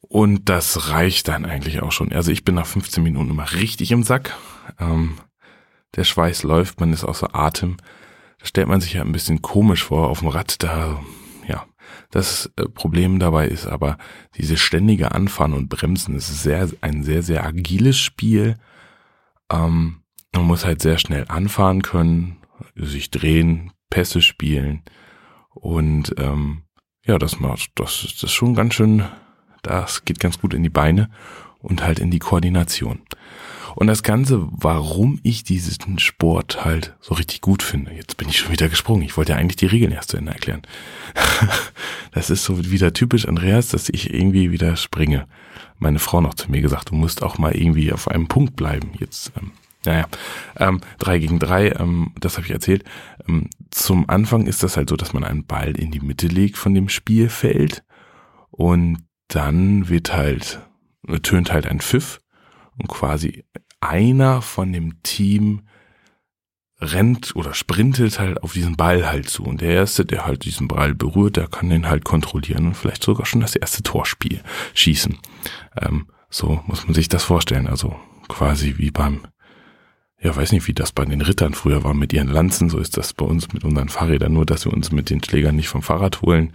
und 0.01 0.49
das 0.49 0.91
reicht 0.91 1.29
dann 1.29 1.47
eigentlich 1.47 1.81
auch 1.81 1.93
schon. 1.93 2.13
Also 2.13 2.33
ich 2.33 2.45
bin 2.45 2.55
nach 2.55 2.67
15 2.67 3.03
Minuten 3.03 3.31
immer 3.31 3.53
richtig 3.53 3.93
im 3.93 4.03
Sack. 4.03 4.37
Ähm, 4.79 5.15
der 5.95 6.05
Schweiß 6.05 6.43
läuft, 6.43 6.81
man 6.81 6.93
ist 6.93 7.05
außer 7.05 7.35
Atem. 7.35 7.79
Da 8.39 8.47
stellt 8.47 8.69
man 8.69 8.81
sich 8.81 8.95
ja 8.95 9.03
ein 9.03 9.13
bisschen 9.13 9.41
komisch 9.41 9.85
vor 9.85 10.09
auf 10.09 10.19
dem 10.19 10.29
Rad. 10.29 10.63
Da, 10.63 11.01
ja, 11.47 11.65
das 12.11 12.53
äh, 12.57 12.69
Problem 12.69 13.19
dabei 13.19 13.49
ist 13.49 13.67
aber 13.67 13.97
diese 14.37 14.57
ständige 14.57 15.13
Anfahren 15.13 15.55
und 15.55 15.69
Bremsen. 15.69 16.15
Es 16.15 16.29
ist 16.29 16.43
sehr, 16.43 16.69
ein 16.83 17.05
sehr, 17.05 17.23
sehr 17.23 17.45
agiles 17.45 17.99
Spiel. 17.99 18.57
Ähm, 19.51 20.02
man 20.33 20.45
muss 20.45 20.65
halt 20.65 20.83
sehr 20.83 20.99
schnell 20.99 21.27
anfahren 21.29 21.83
können, 21.83 22.39
sich 22.75 23.11
drehen, 23.11 23.73
Pässe 23.91 24.23
spielen 24.23 24.83
und 25.51 26.15
ähm, 26.19 26.63
ja, 27.05 27.19
das 27.19 27.41
macht, 27.41 27.71
das 27.75 28.05
ist 28.05 28.33
schon 28.33 28.55
ganz 28.55 28.75
schön, 28.75 29.05
das 29.63 30.05
geht 30.05 30.21
ganz 30.21 30.41
gut 30.41 30.55
in 30.55 30.63
die 30.63 30.69
Beine 30.69 31.11
und 31.59 31.83
halt 31.83 31.99
in 31.99 32.11
die 32.11 32.19
Koordination. 32.19 33.01
Und 33.75 33.87
das 33.87 34.03
Ganze, 34.03 34.47
warum 34.51 35.19
ich 35.23 35.45
diesen 35.45 35.99
Sport 35.99 36.65
halt 36.65 36.95
so 37.01 37.15
richtig 37.15 37.41
gut 37.41 37.63
finde. 37.63 37.93
Jetzt 37.93 38.19
bin 38.19 38.29
ich 38.29 38.39
schon 38.39 38.53
wieder 38.53 38.69
gesprungen. 38.69 39.03
Ich 39.03 39.17
wollte 39.17 39.33
ja 39.33 39.39
eigentlich 39.39 39.57
die 39.57 39.67
Regeln 39.67 39.93
erst 39.93 40.11
zu 40.11 40.19
Ende 40.19 40.33
erklären. 40.33 40.63
das 42.13 42.29
ist 42.29 42.45
so 42.45 42.71
wieder 42.71 42.93
typisch 42.93 43.27
Andreas, 43.27 43.69
dass 43.69 43.89
ich 43.89 44.13
irgendwie 44.13 44.51
wieder 44.51 44.77
springe. 44.77 45.27
Meine 45.79 45.99
Frau 45.99 46.21
noch 46.21 46.35
zu 46.35 46.51
mir 46.51 46.61
gesagt, 46.61 46.91
du 46.91 46.95
musst 46.95 47.23
auch 47.23 47.39
mal 47.39 47.57
irgendwie 47.57 47.93
auf 47.93 48.09
einem 48.09 48.29
Punkt 48.29 48.57
bleiben. 48.57 48.91
Jetzt 48.99 49.33
ähm, 49.41 49.53
naja, 49.85 50.07
ähm, 50.57 50.81
drei 50.99 51.19
gegen 51.19 51.39
drei, 51.39 51.71
ähm, 51.71 52.13
das 52.21 52.37
habe 52.37 52.47
ich 52.47 52.53
erzählt. 52.53 52.85
Ähm, 53.29 53.49
zum 53.71 54.09
Anfang 54.09 54.47
ist 54.47 54.63
das 54.63 54.77
halt 54.77 54.89
so, 54.89 54.97
dass 54.97 55.13
man 55.13 55.25
einen 55.25 55.47
Ball 55.47 55.77
in 55.77 55.91
die 55.91 56.01
Mitte 56.01 56.29
legt 56.29 56.57
von 56.57 56.75
dem 56.75 56.89
Spielfeld 56.89 57.83
und 58.51 59.05
dann 59.29 59.89
wird 59.89 60.15
halt, 60.15 60.61
tönt 61.23 61.53
halt 61.53 61.67
ein 61.67 61.81
Pfiff 61.81 62.21
und 62.79 62.89
quasi 62.89 63.45
einer 63.81 64.43
von 64.43 64.73
dem 64.73 65.03
Team 65.03 65.63
rennt 66.83 67.35
oder 67.37 67.55
sprintet 67.55 68.19
halt 68.19 68.43
auf 68.43 68.53
diesen 68.53 68.77
Ball 68.77 69.09
halt 69.09 69.29
zu. 69.31 69.45
Und 69.45 69.61
der 69.61 69.71
Erste, 69.71 70.05
der 70.05 70.27
halt 70.27 70.45
diesen 70.45 70.69
Ball 70.69 70.95
berührt, 70.95 71.37
der 71.37 71.47
kann 71.47 71.71
den 71.71 71.89
halt 71.89 72.05
kontrollieren 72.05 72.67
und 72.67 72.77
vielleicht 72.77 73.03
sogar 73.03 73.25
schon 73.25 73.41
das 73.41 73.57
erste 73.57 73.83
Torspiel 73.83 74.43
schießen. 74.75 75.19
Ähm, 75.81 76.09
so 76.29 76.61
muss 76.67 76.85
man 76.85 76.95
sich 76.95 77.09
das 77.09 77.25
vorstellen. 77.25 77.67
Also 77.67 77.95
quasi 78.29 78.75
wie 78.79 78.91
beim 78.91 79.21
ja, 80.23 80.35
weiß 80.35 80.53
nicht, 80.53 80.69
wie 80.69 80.73
das 80.73 80.93
bei 80.93 81.05
den 81.05 81.21
Rittern 81.21 81.53
früher 81.53 81.83
war 81.83 81.95
mit 81.95 82.13
ihren 82.13 82.29
Lanzen. 82.29 82.71
So 82.71 82.79
ist 82.79 82.97
das 82.97 83.13
bei 83.13 83.25
uns 83.25 83.53
mit 83.53 83.65
unseren 83.65 83.89
Fahrrädern. 83.89 84.33
Nur, 84.33 84.47
dass 84.47 84.65
wir 84.65 84.73
uns 84.73 84.93
mit 84.93 85.11
den 85.11 85.23
Schlägern 85.23 85.57
nicht 85.57 85.69
vom 85.69 85.83
Fahrrad 85.83 86.23
holen, 86.23 86.53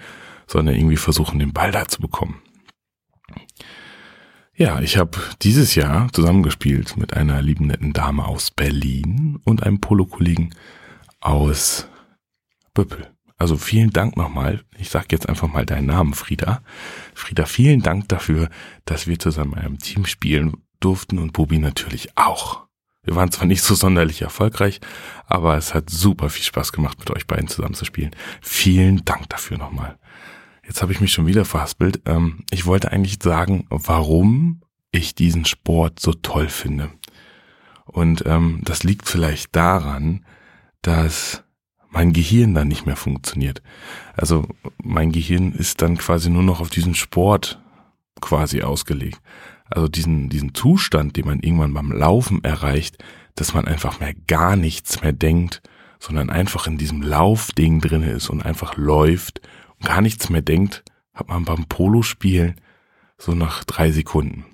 sondern 0.47 0.75
irgendwie 0.75 0.97
versuchen, 0.97 1.39
den 1.39 1.51
Ball 1.51 1.71
da 1.71 1.86
zu 1.86 2.00
bekommen. 2.00 2.41
Ja, 4.55 4.79
ich 4.79 4.97
habe 4.97 5.19
dieses 5.41 5.75
Jahr 5.75 6.12
zusammengespielt 6.13 6.95
mit 6.95 7.13
einer 7.13 7.41
lieben 7.41 7.67
netten 7.67 7.91
Dame 7.91 8.25
aus 8.25 8.51
Berlin 8.51 9.38
und 9.43 9.63
einem 9.63 9.81
Polo-Kollegen 9.81 10.55
aus 11.19 11.88
Büppel. 12.74 13.12
Also 13.38 13.57
vielen 13.57 13.91
Dank 13.91 14.15
nochmal. 14.15 14.63
Ich 14.77 14.89
sage 14.89 15.07
jetzt 15.12 15.27
einfach 15.27 15.47
mal 15.47 15.65
deinen 15.65 15.88
Namen, 15.88 16.13
Frieda. 16.13 16.63
Frieda, 17.13 17.45
vielen 17.45 17.81
Dank 17.81 18.07
dafür, 18.07 18.50
dass 18.86 19.07
wir 19.07 19.19
zusammen 19.19 19.53
in 19.53 19.59
einem 19.59 19.77
Team 19.77 20.05
spielen 20.05 20.53
durften 20.79 21.19
und 21.19 21.33
Bubi 21.33 21.59
natürlich 21.59 22.17
auch. 22.17 22.66
Wir 23.08 23.16
waren 23.16 23.32
zwar 23.32 23.48
nicht 23.48 23.62
so 23.62 23.74
sonderlich 23.74 24.22
erfolgreich, 24.22 24.82
aber 25.28 25.56
es 25.56 25.74
hat 25.74 25.90
super 25.90 26.30
viel 26.30 26.44
Spaß 26.44 26.74
gemacht, 26.74 27.00
mit 27.00 27.10
euch 27.10 27.26
beiden 27.26 27.48
zusammen 27.48 27.74
zu 27.74 27.86
spielen. 27.86 28.12
Vielen 28.42 29.06
Dank 29.06 29.30
dafür 29.30 29.58
nochmal. 29.58 29.98
Jetzt 30.66 30.82
habe 30.82 30.92
ich 30.92 31.00
mich 31.00 31.14
schon 31.14 31.26
wieder 31.26 31.46
verhaspelt. 31.46 32.02
Ähm, 32.06 32.44
ich 32.52 32.66
wollte 32.66 32.92
eigentlich 32.92 33.20
sagen, 33.24 33.66
warum 33.70 34.62
ich 34.92 35.16
diesen 35.16 35.46
Sport 35.46 36.02
so 36.02 36.12
toll 36.12 36.50
finde. 36.50 36.90
Und 37.86 38.26
ähm, 38.26 38.60
das 38.66 38.84
liegt 38.84 39.08
vielleicht 39.08 39.56
daran, 39.56 40.26
dass 40.82 41.46
mein 41.90 42.12
Gehirn 42.12 42.54
dann 42.54 42.68
nicht 42.68 42.86
mehr 42.86 42.98
funktioniert. 42.98 43.62
Also 44.18 44.50
mein 44.84 45.14
Gehirn 45.14 45.54
ist 45.54 45.82
dann 45.82 45.98
quasi 45.98 46.30
nur 46.30 46.44
noch 46.44 46.60
auf 46.60 46.70
diesen 46.70 46.94
Sport 46.94 47.62
quasi 48.20 48.64
ausgelegt 48.64 49.22
also 49.69 49.88
diesen, 49.88 50.29
diesen 50.29 50.53
Zustand, 50.53 51.15
den 51.17 51.25
man 51.25 51.39
irgendwann 51.39 51.74
beim 51.74 51.91
Laufen 51.91 52.43
erreicht, 52.43 52.97
dass 53.36 53.53
man 53.53 53.67
einfach 53.67 54.00
mehr 54.00 54.13
gar 54.27 54.55
nichts 54.55 55.01
mehr 55.01 55.13
denkt, 55.13 55.62
sondern 56.00 56.29
einfach 56.29 56.67
in 56.67 56.77
diesem 56.77 57.01
Laufding 57.01 57.81
drinne 57.81 58.12
ist 58.12 58.29
und 58.29 58.45
einfach 58.45 58.77
läuft 58.77 59.41
und 59.77 59.88
gar 59.88 60.01
nichts 60.01 60.29
mehr 60.29 60.41
denkt, 60.41 60.83
hat 61.13 61.29
man 61.29 61.45
beim 61.45 61.65
Polospielen 61.65 62.55
so 63.17 63.33
nach 63.33 63.63
drei 63.63 63.91
Sekunden. 63.91 64.45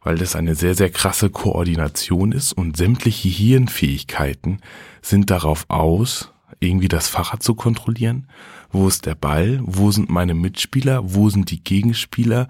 Weil 0.00 0.18
das 0.18 0.36
eine 0.36 0.54
sehr, 0.54 0.76
sehr 0.76 0.90
krasse 0.90 1.30
Koordination 1.30 2.30
ist 2.30 2.52
und 2.52 2.76
sämtliche 2.76 3.28
Hirnfähigkeiten 3.28 4.60
sind 5.02 5.30
darauf 5.30 5.64
aus, 5.68 6.32
irgendwie 6.60 6.88
das 6.88 7.08
Fahrrad 7.08 7.42
zu 7.42 7.56
kontrollieren. 7.56 8.28
Wo 8.70 8.86
ist 8.86 9.06
der 9.06 9.16
Ball? 9.16 9.60
Wo 9.64 9.90
sind 9.90 10.08
meine 10.08 10.34
Mitspieler? 10.34 11.14
Wo 11.14 11.28
sind 11.28 11.50
die 11.50 11.62
Gegenspieler? 11.62 12.46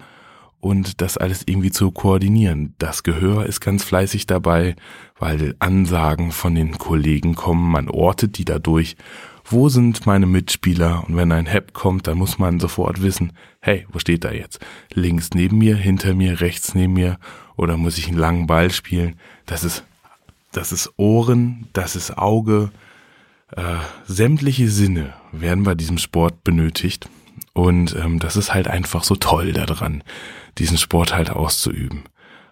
Und 0.67 1.01
das 1.01 1.17
alles 1.17 1.43
irgendwie 1.45 1.71
zu 1.71 1.91
koordinieren. 1.91 2.75
Das 2.77 3.03
Gehör 3.03 3.45
ist 3.45 3.61
ganz 3.61 3.85
fleißig 3.85 4.25
dabei, 4.25 4.75
weil 5.17 5.55
Ansagen 5.59 6.33
von 6.33 6.55
den 6.55 6.77
Kollegen 6.77 7.35
kommen, 7.35 7.71
man 7.71 7.89
ortet 7.89 8.37
die 8.37 8.43
dadurch. 8.43 8.97
Wo 9.45 9.69
sind 9.69 10.05
meine 10.05 10.25
Mitspieler? 10.25 11.05
Und 11.07 11.15
wenn 11.15 11.31
ein 11.31 11.45
Hep 11.45 11.73
kommt, 11.73 12.07
dann 12.07 12.17
muss 12.17 12.37
man 12.37 12.59
sofort 12.59 13.01
wissen, 13.01 13.31
hey, 13.61 13.87
wo 13.93 13.99
steht 13.99 14.25
da 14.25 14.31
jetzt? 14.31 14.59
Links 14.93 15.29
neben 15.33 15.57
mir, 15.57 15.77
hinter 15.77 16.13
mir, 16.13 16.41
rechts 16.41 16.75
neben 16.75 16.93
mir? 16.93 17.17
Oder 17.55 17.77
muss 17.77 17.97
ich 17.97 18.09
einen 18.09 18.17
langen 18.17 18.45
Ball 18.45 18.69
spielen? 18.69 19.15
Das 19.45 19.63
ist, 19.63 19.85
das 20.51 20.73
ist 20.73 20.91
Ohren, 20.97 21.69
das 21.71 21.95
ist 21.95 22.17
Auge. 22.17 22.71
Äh, 23.55 23.77
sämtliche 24.05 24.69
Sinne 24.69 25.13
werden 25.31 25.63
bei 25.63 25.75
diesem 25.75 25.97
Sport 25.97 26.43
benötigt. 26.43 27.07
Und 27.57 27.95
ähm, 27.95 28.19
das 28.19 28.35
ist 28.35 28.53
halt 28.53 28.67
einfach 28.67 29.03
so 29.03 29.15
toll 29.15 29.51
daran 29.51 30.03
diesen 30.59 30.77
Sport 30.77 31.15
halt 31.15 31.31
auszuüben. 31.31 32.03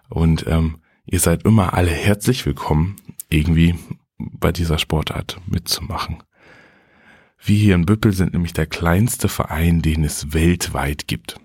Und 0.08 0.44
ähm, 0.48 0.78
ihr 1.04 1.20
seid 1.20 1.44
immer 1.44 1.74
alle 1.74 1.92
herzlich 1.92 2.44
willkommen, 2.44 2.96
irgendwie 3.28 3.76
bei 4.18 4.50
dieser 4.50 4.78
Sportart 4.78 5.40
mitzumachen. 5.46 6.24
Wir 7.38 7.56
hier 7.56 7.76
in 7.76 7.86
Büppel 7.86 8.12
sind 8.12 8.32
nämlich 8.32 8.52
der 8.52 8.66
kleinste 8.66 9.28
Verein, 9.28 9.80
den 9.80 10.02
es 10.02 10.34
weltweit 10.34 11.06
gibt. 11.06 11.36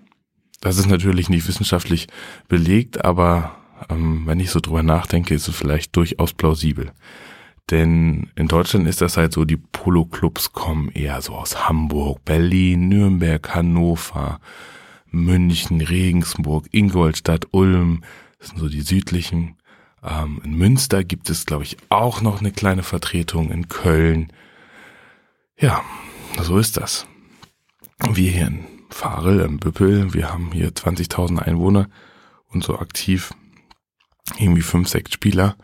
Das 0.60 0.76
ist 0.76 0.88
natürlich 0.88 1.28
nicht 1.28 1.46
wissenschaftlich 1.46 2.08
belegt, 2.48 3.04
aber 3.04 3.58
ähm, 3.88 4.26
wenn 4.26 4.40
ich 4.40 4.50
so 4.50 4.58
drüber 4.58 4.82
nachdenke, 4.82 5.34
ist 5.34 5.46
es 5.46 5.54
vielleicht 5.54 5.94
durchaus 5.94 6.32
plausibel. 6.32 6.90
Denn 7.70 8.30
in 8.34 8.48
Deutschland 8.48 8.86
ist 8.86 9.00
das 9.00 9.16
halt 9.16 9.32
so, 9.32 9.44
die 9.44 9.56
Polo-Clubs 9.56 10.52
kommen 10.52 10.90
eher 10.90 11.22
so 11.22 11.34
aus 11.34 11.68
Hamburg, 11.68 12.24
Berlin, 12.24 12.88
Nürnberg, 12.88 13.54
Hannover, 13.54 14.40
München, 15.10 15.80
Regensburg, 15.80 16.66
Ingolstadt, 16.72 17.46
Ulm, 17.52 18.02
das 18.38 18.48
sind 18.48 18.58
so 18.58 18.68
die 18.68 18.80
südlichen. 18.80 19.56
Ähm, 20.02 20.40
in 20.44 20.56
Münster 20.56 21.04
gibt 21.04 21.30
es, 21.30 21.46
glaube 21.46 21.62
ich, 21.62 21.76
auch 21.88 22.20
noch 22.20 22.40
eine 22.40 22.50
kleine 22.50 22.82
Vertretung, 22.82 23.50
in 23.50 23.68
Köln. 23.68 24.32
Ja, 25.56 25.82
so 26.40 26.58
ist 26.58 26.76
das. 26.76 27.06
Wir 28.10 28.30
hier 28.32 28.48
in 28.48 28.64
Farel, 28.90 29.40
im 29.40 29.58
Büppel, 29.58 30.12
wir 30.12 30.32
haben 30.32 30.50
hier 30.52 30.70
20.000 30.70 31.38
Einwohner 31.38 31.88
und 32.48 32.64
so 32.64 32.78
aktiv 32.78 33.32
irgendwie 34.38 34.62
fünf, 34.62 34.88
sechs 34.88 35.12
Spieler. 35.12 35.56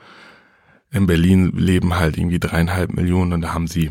In 0.91 1.07
Berlin 1.07 1.53
leben 1.57 1.95
halt 1.95 2.17
irgendwie 2.17 2.41
dreieinhalb 2.41 2.93
Millionen 2.93 3.33
und 3.33 3.43
da 3.43 3.53
haben 3.53 3.67
sie 3.67 3.91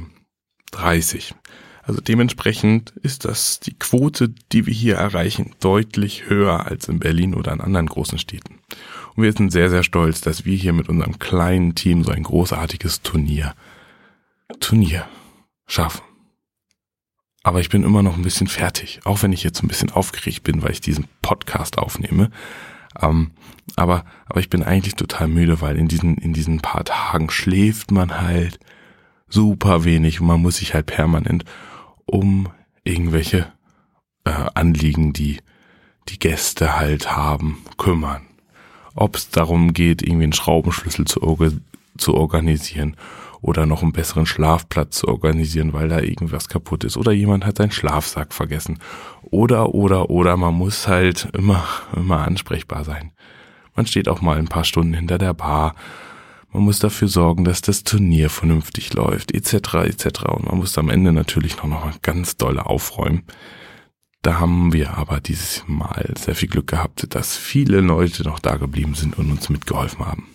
30. 0.72 1.36
Also 1.84 2.02
dementsprechend 2.02 2.92
ist 3.02 3.24
das 3.24 3.62
die 3.62 3.74
Quote, 3.74 4.34
die 4.52 4.66
wir 4.66 4.74
hier 4.74 4.96
erreichen, 4.96 5.56
deutlich 5.62 6.30
höher 6.30 6.66
als 6.66 6.90
in 6.90 7.00
Berlin 7.00 7.34
oder 7.34 7.54
in 7.54 7.62
anderen 7.62 7.86
großen 7.86 8.20
Städten. 8.20 8.60
Und 9.16 9.24
wir 9.24 9.32
sind 9.32 9.52
sehr, 9.52 9.70
sehr 9.70 9.84
stolz, 9.84 10.20
dass 10.20 10.44
wir 10.44 10.58
hier 10.58 10.74
mit 10.74 10.90
unserem 10.90 11.18
kleinen 11.18 11.76
Team 11.76 12.04
so 12.04 12.12
ein 12.12 12.24
großartiges 12.24 13.04
Turnier, 13.04 13.56
Turnier 14.60 15.08
schaffen. 15.66 16.02
Aber 17.42 17.62
ich 17.62 17.70
bin 17.70 17.84
immer 17.84 18.04
noch 18.04 18.18
ein 18.18 18.24
bisschen 18.24 18.48
fertig, 18.48 19.00
auch 19.06 19.24
wenn 19.24 19.32
ich 19.32 19.44
jetzt 19.44 19.64
ein 19.64 19.70
bisschen 19.70 19.90
aufgeregt 19.90 20.44
bin, 20.44 20.64
weil 20.64 20.72
ich 20.72 20.82
diesen 20.82 21.08
Podcast 21.22 21.78
aufnehme. 21.78 22.32
Ähm, 23.02 23.32
aber, 23.76 24.06
aber 24.26 24.40
ich 24.40 24.50
bin 24.50 24.64
eigentlich 24.64 24.96
total 24.96 25.28
müde, 25.28 25.62
weil 25.62 25.78
in 25.78 25.88
diesen, 25.88 26.18
in 26.18 26.34
diesen 26.34 26.62
paar 26.62 26.86
Tagen 26.86 27.30
schläft 27.30 27.92
man 27.92 28.20
halt 28.20 28.60
super 29.30 29.84
wenig 29.84 30.22
und 30.22 30.28
man 30.28 30.42
muss 30.42 30.58
sich 30.58 30.74
halt 30.74 30.86
permanent 30.86 31.44
um 32.06 32.50
irgendwelche 32.84 33.52
äh, 34.24 34.32
Anliegen, 34.54 35.14
die 35.14 35.40
die 36.10 36.20
Gäste 36.20 36.78
halt 36.78 37.16
haben, 37.16 37.58
kümmern. 37.78 38.22
Ob 38.96 39.16
es 39.16 39.30
darum 39.30 39.74
geht, 39.74 40.02
irgendwie 40.02 40.24
einen 40.24 40.34
Schraubenschlüssel 40.34 41.06
zu, 41.06 41.20
zu 41.98 42.14
organisieren 42.16 42.96
oder 43.42 43.66
noch 43.66 43.84
einen 43.84 43.92
besseren 43.92 44.26
Schlafplatz 44.26 45.00
zu 45.00 45.08
organisieren, 45.08 45.74
weil 45.74 45.90
da 45.90 46.00
irgendwas 46.00 46.48
kaputt 46.50 46.84
ist 46.84 46.98
oder 46.98 47.12
jemand 47.12 47.46
hat 47.46 47.58
seinen 47.58 47.72
Schlafsack 47.72 48.34
vergessen 48.34 48.80
oder 49.32 49.74
oder 49.74 50.10
oder 50.10 50.38
man 50.38 50.54
muss 50.54 50.88
halt 50.88 51.30
immer 51.34 51.64
immer 51.96 52.26
ansprechbar 52.26 52.84
sein. 52.84 53.12
Man 53.76 53.86
steht 53.86 54.08
auch 54.10 54.22
mal 54.22 54.38
ein 54.38 54.48
paar 54.48 54.64
Stunden 54.64 54.94
hinter 54.94 55.18
der 55.18 55.34
Bar 55.34 55.76
man 56.58 56.64
muss 56.64 56.80
dafür 56.80 57.08
sorgen, 57.08 57.44
dass 57.44 57.62
das 57.62 57.84
Turnier 57.84 58.30
vernünftig 58.30 58.94
läuft, 58.94 59.34
etc. 59.34 59.76
etc. 59.86 60.24
Und 60.24 60.48
man 60.48 60.58
muss 60.58 60.78
am 60.78 60.90
Ende 60.90 61.12
natürlich 61.12 61.58
noch, 61.58 61.66
noch 61.66 61.86
mal 61.86 61.94
ganz 62.02 62.38
dolle 62.38 62.66
aufräumen. 62.66 63.24
Da 64.22 64.40
haben 64.40 64.74
wir 64.74 64.98
aber 64.98 65.20
dieses 65.20 65.64
Mal 65.68 66.14
sehr 66.18 66.36
viel 66.36 66.50
Glück 66.50 66.68
gehabt, 66.68 67.14
dass 67.14 67.38
viele 67.38 67.82
Leute 67.82 68.24
noch 68.24 68.40
da 68.40 68.56
geblieben 68.56 68.96
sind 68.96 69.18
und 69.18 69.30
uns 69.30 69.50
mitgeholfen 69.50 70.06
haben. 70.06 70.28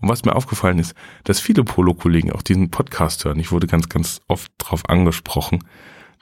Und 0.00 0.08
was 0.08 0.24
mir 0.24 0.34
aufgefallen 0.34 0.78
ist, 0.78 0.94
dass 1.24 1.40
viele 1.40 1.62
Polo-Kollegen 1.62 2.32
auch 2.32 2.42
diesen 2.42 2.70
Podcast 2.70 3.24
hören. 3.24 3.38
Ich 3.38 3.52
wurde 3.52 3.66
ganz, 3.66 3.88
ganz 3.88 4.22
oft 4.28 4.50
darauf 4.58 4.88
angesprochen, 4.88 5.62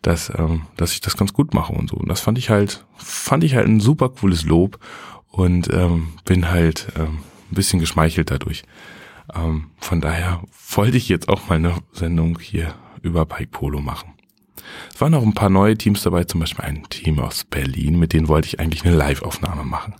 dass, 0.02 0.32
ähm, 0.36 0.62
dass 0.76 0.92
ich 0.92 1.00
das 1.00 1.16
ganz 1.16 1.32
gut 1.32 1.54
mache 1.54 1.72
und 1.72 1.90
so. 1.90 1.96
Und 1.96 2.08
das 2.08 2.20
fand 2.20 2.38
ich 2.38 2.50
halt, 2.50 2.84
fand 2.96 3.44
ich 3.44 3.54
halt 3.54 3.66
ein 3.66 3.80
super 3.80 4.08
cooles 4.08 4.44
Lob 4.44 4.78
und 5.30 5.72
ähm, 5.72 6.08
bin 6.24 6.50
halt 6.50 6.88
ähm, 6.96 7.18
ein 7.50 7.54
bisschen 7.54 7.80
geschmeichelt 7.80 8.30
dadurch. 8.30 8.62
Ähm, 9.34 9.70
von 9.78 10.00
daher 10.00 10.42
wollte 10.70 10.96
ich 10.96 11.08
jetzt 11.08 11.28
auch 11.28 11.48
mal 11.48 11.56
eine 11.56 11.74
Sendung 11.92 12.38
hier 12.40 12.74
über 13.02 13.24
Pike 13.26 13.50
Polo 13.50 13.80
machen. 13.80 14.14
Es 14.92 15.00
waren 15.00 15.14
auch 15.14 15.22
ein 15.22 15.34
paar 15.34 15.50
neue 15.50 15.76
Teams 15.76 16.02
dabei, 16.02 16.24
zum 16.24 16.40
Beispiel 16.40 16.64
ein 16.64 16.84
Team 16.90 17.18
aus 17.20 17.44
Berlin, 17.44 17.98
mit 17.98 18.12
denen 18.12 18.28
wollte 18.28 18.48
ich 18.48 18.60
eigentlich 18.60 18.84
eine 18.84 18.96
Live-Aufnahme 18.96 19.64
machen. 19.64 19.94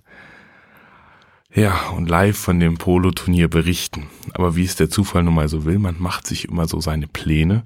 Ja, 1.55 1.88
und 1.97 2.09
live 2.09 2.37
von 2.37 2.61
dem 2.61 2.76
Polo-Turnier 2.76 3.49
berichten. 3.49 4.09
Aber 4.35 4.55
wie 4.55 4.64
es 4.64 4.76
der 4.76 4.90
Zufall 4.90 5.23
nun 5.23 5.35
mal 5.35 5.49
so 5.49 5.64
will, 5.64 5.78
man 5.78 5.97
macht 5.99 6.26
sich 6.26 6.47
immer 6.47 6.69
so 6.69 6.81
seine 6.81 7.07
Pläne, 7.07 7.64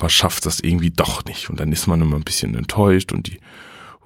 aber 0.00 0.08
schafft 0.08 0.46
das 0.46 0.60
irgendwie 0.60 0.90
doch 0.90 1.24
nicht. 1.26 1.50
Und 1.50 1.60
dann 1.60 1.72
ist 1.72 1.86
man 1.86 2.00
immer 2.00 2.16
ein 2.16 2.24
bisschen 2.24 2.54
enttäuscht 2.54 3.12
und 3.12 3.26
die, 3.26 3.38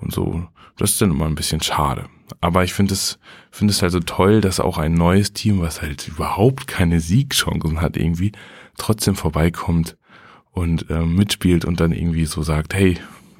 und 0.00 0.12
so. 0.12 0.46
Das 0.76 0.90
ist 0.90 1.00
dann 1.00 1.12
immer 1.12 1.26
ein 1.26 1.36
bisschen 1.36 1.60
schade. 1.60 2.06
Aber 2.40 2.64
ich 2.64 2.74
finde 2.74 2.94
es, 2.94 3.20
finde 3.52 3.70
es 3.70 3.80
halt 3.80 3.92
so 3.92 4.00
toll, 4.00 4.40
dass 4.40 4.58
auch 4.58 4.76
ein 4.76 4.94
neues 4.94 5.32
Team, 5.32 5.60
was 5.60 5.82
halt 5.82 6.08
überhaupt 6.08 6.66
keine 6.66 6.98
Siegchancen 6.98 7.80
hat 7.80 7.96
irgendwie, 7.96 8.32
trotzdem 8.76 9.14
vorbeikommt 9.14 9.96
und 10.50 10.90
äh, 10.90 11.02
mitspielt 11.02 11.64
und 11.64 11.78
dann 11.78 11.92
irgendwie 11.92 12.24
so 12.24 12.42
sagt, 12.42 12.74
hey, 12.74 12.98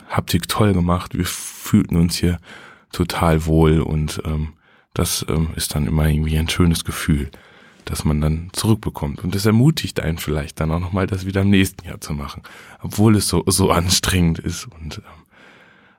habt 0.09 0.33
ihr 0.33 0.41
toll 0.43 0.75
gemacht, 0.75 1.19
wir 1.19 1.25
fühlten 1.25 1.97
uns 1.97 2.17
hier 2.17 2.39
total 2.93 3.47
wohl 3.47 3.81
und 3.81 4.23
ähm, 4.25 4.53
das 4.93 5.27
ähm, 5.29 5.49
ist 5.57 5.75
dann 5.75 5.89
immer 5.89 6.09
irgendwie 6.09 6.39
ein 6.39 6.49
schönes 6.49 6.85
Gefühl, 6.85 7.31
dass 7.85 8.05
man 8.05 8.21
dann 8.21 8.51
zurückbekommt. 8.53 9.23
Und 9.23 9.35
das 9.35 9.47
ermutigt 9.47 10.01
einen 10.01 10.19
vielleicht 10.19 10.61
dann 10.61 10.71
auch 10.71 10.81
nochmal, 10.81 11.07
das 11.07 11.27
wieder 11.27 11.43
im 11.43 11.51
nächsten 11.51 11.87
Jahr 11.87 12.01
zu 12.01 12.13
machen, 12.13 12.43
obwohl 12.83 13.17
es 13.17 13.29
so, 13.29 13.45
so 13.47 13.71
anstrengend 13.71 14.39
ist 14.39 14.67
und 14.67 15.03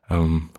ähm, 0.09 0.17
ähm 0.17 0.49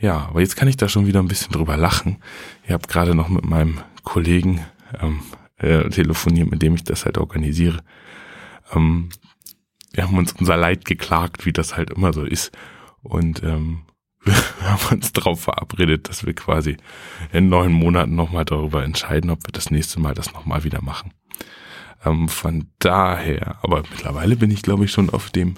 ja, 0.00 0.28
aber 0.30 0.40
jetzt 0.40 0.56
kann 0.56 0.66
ich 0.66 0.78
da 0.78 0.88
schon 0.88 1.06
wieder 1.06 1.20
ein 1.20 1.28
bisschen 1.28 1.52
drüber 1.52 1.76
lachen. 1.76 2.16
Ich 2.64 2.70
habe 2.70 2.88
gerade 2.88 3.14
noch 3.14 3.28
mit 3.28 3.44
meinem 3.44 3.80
Kollegen 4.02 4.64
ähm, 4.98 5.20
äh, 5.58 5.90
telefoniert, 5.90 6.50
mit 6.50 6.62
dem 6.62 6.74
ich 6.74 6.84
das 6.84 7.04
halt 7.04 7.18
organisiere. 7.18 7.80
Ähm, 8.74 9.10
wir 9.92 10.04
haben 10.04 10.16
uns 10.16 10.32
unser 10.32 10.56
Leid 10.56 10.86
geklagt, 10.86 11.44
wie 11.44 11.52
das 11.52 11.76
halt 11.76 11.90
immer 11.90 12.14
so 12.14 12.24
ist. 12.24 12.50
Und 13.02 13.42
ähm, 13.42 13.82
wir 14.24 14.34
haben 14.62 14.96
uns 14.96 15.12
darauf 15.12 15.40
verabredet, 15.40 16.08
dass 16.08 16.26
wir 16.26 16.34
quasi 16.34 16.76
in 17.32 17.48
neun 17.48 17.72
Monaten 17.72 18.14
nochmal 18.14 18.44
darüber 18.44 18.84
entscheiden, 18.84 19.30
ob 19.30 19.46
wir 19.46 19.52
das 19.52 19.70
nächste 19.70 20.00
Mal 20.00 20.14
das 20.14 20.32
nochmal 20.32 20.64
wieder 20.64 20.82
machen. 20.82 21.12
Ähm, 22.04 22.28
von 22.28 22.68
daher, 22.78 23.58
aber 23.62 23.82
mittlerweile 23.90 24.36
bin 24.36 24.50
ich, 24.50 24.62
glaube 24.62 24.84
ich, 24.84 24.92
schon 24.92 25.10
auf 25.10 25.30
dem 25.30 25.56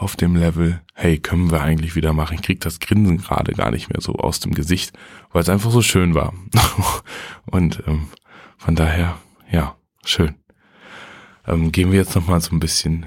auf 0.00 0.16
dem 0.16 0.34
Level, 0.34 0.80
hey, 0.94 1.18
können 1.18 1.50
wir 1.50 1.60
eigentlich 1.60 1.94
wieder 1.94 2.14
machen? 2.14 2.36
Ich 2.36 2.42
krieg 2.42 2.60
das 2.60 2.80
Grinsen 2.80 3.18
gerade 3.18 3.52
gar 3.52 3.70
nicht 3.70 3.90
mehr 3.90 4.00
so 4.00 4.14
aus 4.14 4.40
dem 4.40 4.54
Gesicht, 4.54 4.96
weil 5.30 5.42
es 5.42 5.50
einfach 5.50 5.70
so 5.70 5.82
schön 5.82 6.14
war. 6.14 6.32
Und 7.50 7.82
ähm, 7.86 8.08
von 8.56 8.76
daher, 8.76 9.18
ja, 9.50 9.76
schön. 10.02 10.36
Ähm, 11.46 11.70
gehen 11.70 11.92
wir 11.92 11.98
jetzt 11.98 12.14
nochmal 12.14 12.40
so 12.40 12.56
ein 12.56 12.60
bisschen 12.60 13.06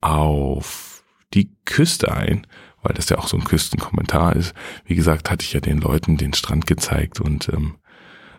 auf 0.00 1.04
die 1.34 1.52
Küste 1.64 2.12
ein, 2.12 2.48
weil 2.84 2.94
das 2.94 3.08
ja 3.08 3.18
auch 3.18 3.26
so 3.26 3.36
ein 3.36 3.44
Küstenkommentar 3.44 4.36
ist. 4.36 4.54
Wie 4.84 4.94
gesagt, 4.94 5.30
hatte 5.30 5.44
ich 5.44 5.52
ja 5.52 5.60
den 5.60 5.78
Leuten 5.78 6.16
den 6.16 6.34
Strand 6.34 6.66
gezeigt 6.66 7.20
und, 7.20 7.48
ähm, 7.48 7.74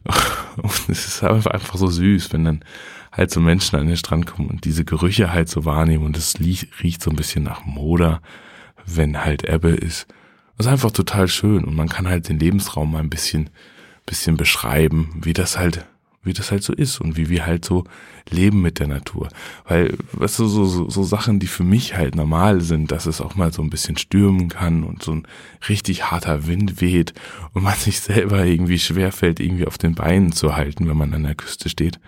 und 0.58 0.90
es 0.90 1.08
ist 1.08 1.24
einfach 1.24 1.76
so 1.76 1.88
süß, 1.88 2.32
wenn 2.32 2.46
dann 2.46 2.66
halt 3.12 3.32
so 3.32 3.42
Menschen 3.42 3.78
an 3.78 3.88
den 3.88 3.98
Strand 3.98 4.28
kommen 4.28 4.50
und 4.50 4.66
diese 4.66 4.86
Gerüche 4.86 5.34
halt 5.34 5.50
so 5.50 5.66
wahrnehmen 5.66 6.06
und 6.06 6.16
es 6.16 6.40
riecht 6.40 7.02
so 7.02 7.10
ein 7.10 7.16
bisschen 7.16 7.44
nach 7.44 7.66
Moder, 7.66 8.22
wenn 8.86 9.26
halt 9.26 9.44
Ebbe 9.44 9.70
ist. 9.70 10.08
Das 10.58 10.68
ist 10.68 10.72
einfach 10.72 10.92
total 10.92 11.28
schön 11.28 11.66
und 11.66 11.76
man 11.76 11.90
kann 11.90 12.08
halt 12.08 12.30
den 12.30 12.40
Lebensraum 12.40 12.92
mal 12.92 13.00
ein 13.00 13.10
bisschen, 13.10 13.50
bisschen 14.06 14.38
beschreiben, 14.38 15.20
wie 15.22 15.34
das 15.34 15.58
halt, 15.58 15.86
wie 16.26 16.34
das 16.34 16.52
halt 16.52 16.64
so 16.64 16.74
ist 16.74 17.00
und 17.00 17.18
wie 17.18 17.30
wir 17.30 17.46
halt 17.46 17.64
so 17.64 17.86
leben 18.30 18.62
mit 18.62 18.80
der 18.80 18.88
Natur. 18.88 19.30
Weil, 19.66 19.98
weißt 20.14 20.40
du, 20.40 20.48
so, 20.48 20.66
so, 20.66 20.90
so 20.90 21.04
Sachen, 21.04 21.40
die 21.40 21.48
für 21.48 21.64
mich 21.64 21.96
halt 21.96 22.16
normal 22.16 22.62
sind, 22.62 22.92
dass 22.92 23.06
es 23.06 23.22
auch 23.22 23.36
mal 23.36 23.54
so 23.54 23.62
ein 23.62 23.70
bisschen 23.70 23.98
stürmen 23.98 24.50
kann 24.50 24.84
und 24.84 25.04
so 25.04 25.14
ein 25.14 25.28
richtig 25.70 26.12
harter 26.12 26.48
Wind 26.48 26.82
weht 26.82 27.14
und 27.54 27.64
man 27.64 27.76
sich 27.78 28.02
selber 28.02 28.44
irgendwie 28.46 28.80
schwerfällt, 28.80 29.40
irgendwie 29.40 29.68
auf 29.68 29.78
den 29.78 29.96
Beinen 29.96 30.32
zu 30.32 30.56
halten, 30.56 30.90
wenn 30.90 30.98
man 30.98 31.14
an 31.14 31.24
der 31.24 31.36
Küste 31.36 31.70
steht 31.70 32.00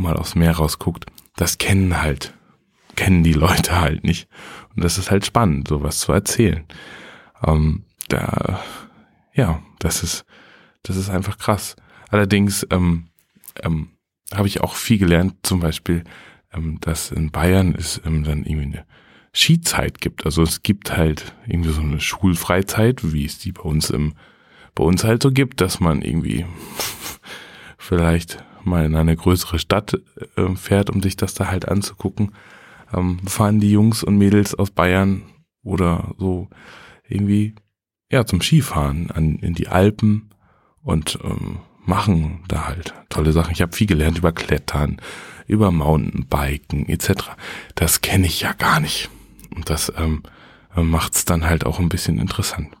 mal 0.00 0.16
aufs 0.16 0.34
Meer 0.34 0.52
rausguckt, 0.52 1.06
das 1.36 1.58
kennen 1.58 2.02
halt, 2.02 2.34
kennen 2.96 3.22
die 3.22 3.32
Leute 3.32 3.80
halt 3.80 4.04
nicht. 4.04 4.28
Und 4.74 4.84
das 4.84 4.98
ist 4.98 5.10
halt 5.10 5.26
spannend, 5.26 5.68
sowas 5.68 6.00
zu 6.00 6.12
erzählen. 6.12 6.64
Ähm, 7.44 7.84
da, 8.08 8.60
ja, 9.34 9.62
das 9.78 10.02
ist, 10.02 10.24
das 10.82 10.96
ist 10.96 11.10
einfach 11.10 11.38
krass. 11.38 11.76
Allerdings 12.08 12.66
ähm, 12.70 13.08
ähm, 13.64 13.88
habe 14.32 14.48
ich 14.48 14.60
auch 14.60 14.74
viel 14.74 14.98
gelernt, 14.98 15.34
zum 15.42 15.60
Beispiel, 15.60 16.04
ähm, 16.52 16.78
dass 16.80 17.10
in 17.10 17.30
Bayern 17.30 17.74
es 17.76 18.00
ähm, 18.04 18.24
dann 18.24 18.44
irgendwie 18.44 18.66
eine 18.66 18.86
Skizeit 19.34 20.00
gibt. 20.00 20.24
Also 20.24 20.42
es 20.42 20.62
gibt 20.62 20.96
halt 20.96 21.34
irgendwie 21.46 21.72
so 21.72 21.80
eine 21.80 22.00
Schulfreizeit, 22.00 23.12
wie 23.12 23.24
es 23.24 23.38
die 23.38 23.52
bei 23.52 23.62
uns 23.62 23.90
im, 23.90 24.14
bei 24.74 24.84
uns 24.84 25.04
halt 25.04 25.22
so 25.22 25.30
gibt, 25.30 25.60
dass 25.60 25.80
man 25.80 26.02
irgendwie 26.02 26.46
vielleicht 27.78 28.44
mal 28.64 28.84
in 28.84 28.94
eine 28.94 29.16
größere 29.16 29.58
Stadt 29.58 29.98
äh, 30.36 30.54
fährt, 30.54 30.90
um 30.90 31.02
sich 31.02 31.16
das 31.16 31.34
da 31.34 31.48
halt 31.48 31.68
anzugucken, 31.68 32.32
ähm, 32.92 33.20
fahren 33.26 33.60
die 33.60 33.70
Jungs 33.70 34.02
und 34.02 34.18
Mädels 34.18 34.54
aus 34.54 34.70
Bayern 34.70 35.22
oder 35.62 36.14
so 36.18 36.48
irgendwie 37.08 37.54
ja 38.10 38.26
zum 38.26 38.40
Skifahren 38.40 39.10
an, 39.10 39.36
in 39.36 39.54
die 39.54 39.68
Alpen 39.68 40.30
und 40.82 41.18
ähm, 41.22 41.58
machen 41.84 42.44
da 42.48 42.66
halt 42.66 42.94
tolle 43.08 43.32
Sachen. 43.32 43.52
Ich 43.52 43.62
habe 43.62 43.76
viel 43.76 43.86
gelernt 43.86 44.18
über 44.18 44.32
Klettern, 44.32 45.00
über 45.46 45.70
Mountainbiken 45.70 46.88
etc. 46.88 47.30
Das 47.74 48.00
kenne 48.00 48.26
ich 48.26 48.40
ja 48.40 48.52
gar 48.52 48.80
nicht. 48.80 49.10
Und 49.54 49.70
das 49.70 49.92
ähm, 49.96 50.22
macht 50.74 51.14
es 51.14 51.24
dann 51.24 51.44
halt 51.46 51.66
auch 51.66 51.78
ein 51.78 51.88
bisschen 51.88 52.18
interessant. 52.18 52.76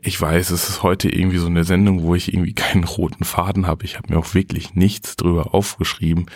Ich 0.00 0.20
weiß, 0.20 0.50
es 0.50 0.68
ist 0.68 0.82
heute 0.82 1.08
irgendwie 1.08 1.38
so 1.38 1.48
eine 1.48 1.64
Sendung, 1.64 2.02
wo 2.02 2.14
ich 2.14 2.32
irgendwie 2.32 2.54
keinen 2.54 2.84
roten 2.84 3.24
Faden 3.24 3.66
habe. 3.66 3.84
Ich 3.84 3.96
habe 3.96 4.12
mir 4.12 4.18
auch 4.18 4.34
wirklich 4.34 4.74
nichts 4.74 5.16
drüber 5.16 5.54
aufgeschrieben, 5.54 6.26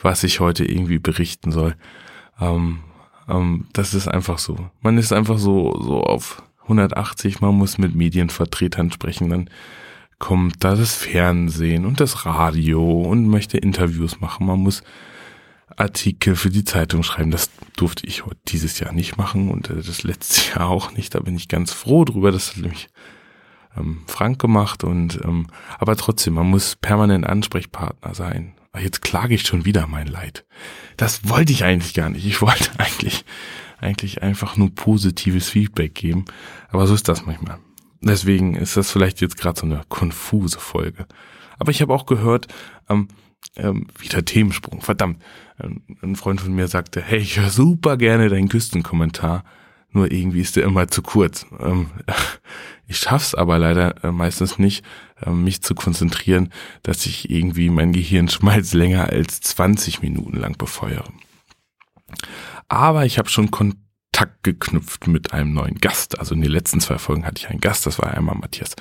was 0.00 0.24
ich 0.24 0.40
heute 0.40 0.64
irgendwie 0.64 0.98
berichten 0.98 1.52
soll. 1.52 1.76
Ähm, 2.40 2.80
ähm, 3.28 3.66
das 3.72 3.94
ist 3.94 4.08
einfach 4.08 4.38
so. 4.38 4.70
Man 4.80 4.98
ist 4.98 5.12
einfach 5.12 5.38
so, 5.38 5.80
so 5.80 6.02
auf 6.02 6.42
180, 6.62 7.40
man 7.40 7.54
muss 7.54 7.78
mit 7.78 7.94
Medienvertretern 7.94 8.90
sprechen, 8.90 9.30
dann 9.30 9.50
kommt 10.18 10.64
da 10.64 10.74
das 10.74 10.94
Fernsehen 10.94 11.84
und 11.84 12.00
das 12.00 12.24
Radio 12.24 13.02
und 13.02 13.28
möchte 13.28 13.58
Interviews 13.58 14.20
machen. 14.20 14.46
Man 14.46 14.60
muss 14.60 14.82
Artikel 15.76 16.36
für 16.36 16.50
die 16.50 16.64
Zeitung 16.64 17.02
schreiben. 17.02 17.30
Das 17.30 17.50
durfte 17.76 18.06
ich 18.06 18.22
dieses 18.48 18.78
Jahr 18.78 18.92
nicht 18.92 19.16
machen 19.16 19.50
und 19.50 19.70
äh, 19.70 19.76
das 19.76 20.02
letzte 20.02 20.50
Jahr 20.58 20.68
auch 20.68 20.92
nicht. 20.92 21.14
Da 21.14 21.20
bin 21.20 21.36
ich 21.36 21.48
ganz 21.48 21.72
froh 21.72 22.04
drüber. 22.04 22.32
Das 22.32 22.50
hat 22.50 22.58
nämlich 22.58 22.88
ähm, 23.76 24.02
Frank 24.06 24.38
gemacht 24.38 24.84
und 24.84 25.20
ähm, 25.22 25.48
aber 25.78 25.96
trotzdem, 25.96 26.34
man 26.34 26.48
muss 26.48 26.76
permanent 26.76 27.26
Ansprechpartner 27.26 28.14
sein. 28.14 28.54
Jetzt 28.78 29.00
klage 29.00 29.34
ich 29.34 29.46
schon 29.46 29.64
wieder 29.64 29.86
mein 29.86 30.06
Leid. 30.06 30.44
Das 30.98 31.28
wollte 31.28 31.52
ich 31.52 31.64
eigentlich 31.64 31.94
gar 31.94 32.10
nicht. 32.10 32.26
Ich 32.26 32.40
wollte 32.42 32.70
eigentlich 32.78 33.24
eigentlich 33.78 34.22
einfach 34.22 34.56
nur 34.56 34.74
positives 34.74 35.50
Feedback 35.50 35.94
geben. 35.94 36.24
Aber 36.70 36.86
so 36.86 36.94
ist 36.94 37.08
das 37.08 37.26
manchmal. 37.26 37.58
Deswegen 38.06 38.54
ist 38.54 38.76
das 38.76 38.90
vielleicht 38.90 39.20
jetzt 39.20 39.36
gerade 39.36 39.58
so 39.58 39.66
eine 39.66 39.82
konfuse 39.88 40.60
Folge. 40.60 41.06
Aber 41.58 41.70
ich 41.70 41.82
habe 41.82 41.92
auch 41.92 42.06
gehört, 42.06 42.46
ähm, 42.88 43.08
ähm, 43.56 43.86
wieder 43.98 44.24
Themensprung, 44.24 44.80
verdammt. 44.80 45.22
Ähm, 45.60 45.82
ein 46.02 46.16
Freund 46.16 46.40
von 46.40 46.54
mir 46.54 46.68
sagte, 46.68 47.02
hey, 47.02 47.18
ich 47.18 47.38
höre 47.38 47.50
super 47.50 47.96
gerne 47.96 48.28
deinen 48.28 48.48
Küstenkommentar, 48.48 49.44
nur 49.90 50.12
irgendwie 50.12 50.40
ist 50.40 50.56
der 50.56 50.64
immer 50.64 50.88
zu 50.88 51.02
kurz. 51.02 51.46
Ähm, 51.58 51.90
ich 52.86 52.98
schaff's 52.98 53.34
aber 53.34 53.58
leider 53.58 54.04
äh, 54.04 54.12
meistens 54.12 54.58
nicht, 54.58 54.84
äh, 55.24 55.30
mich 55.30 55.62
zu 55.62 55.74
konzentrieren, 55.74 56.50
dass 56.82 57.06
ich 57.06 57.30
irgendwie 57.30 57.70
mein 57.70 57.92
Gehirnschmalz 57.92 58.72
länger 58.74 59.08
als 59.08 59.40
20 59.40 60.02
Minuten 60.02 60.36
lang 60.36 60.56
befeuere. 60.58 61.08
Aber 62.68 63.06
ich 63.06 63.18
habe 63.18 63.28
schon 63.28 63.50
Kontakt 64.16 64.44
geknüpft 64.44 65.08
mit 65.08 65.34
einem 65.34 65.52
neuen 65.52 65.74
Gast. 65.74 66.18
Also 66.18 66.34
in 66.34 66.40
den 66.40 66.50
letzten 66.50 66.80
zwei 66.80 66.96
Folgen 66.96 67.26
hatte 67.26 67.38
ich 67.38 67.50
einen 67.50 67.60
Gast, 67.60 67.84
das 67.84 67.98
war 67.98 68.14
einmal 68.14 68.34
Matthias 68.34 68.74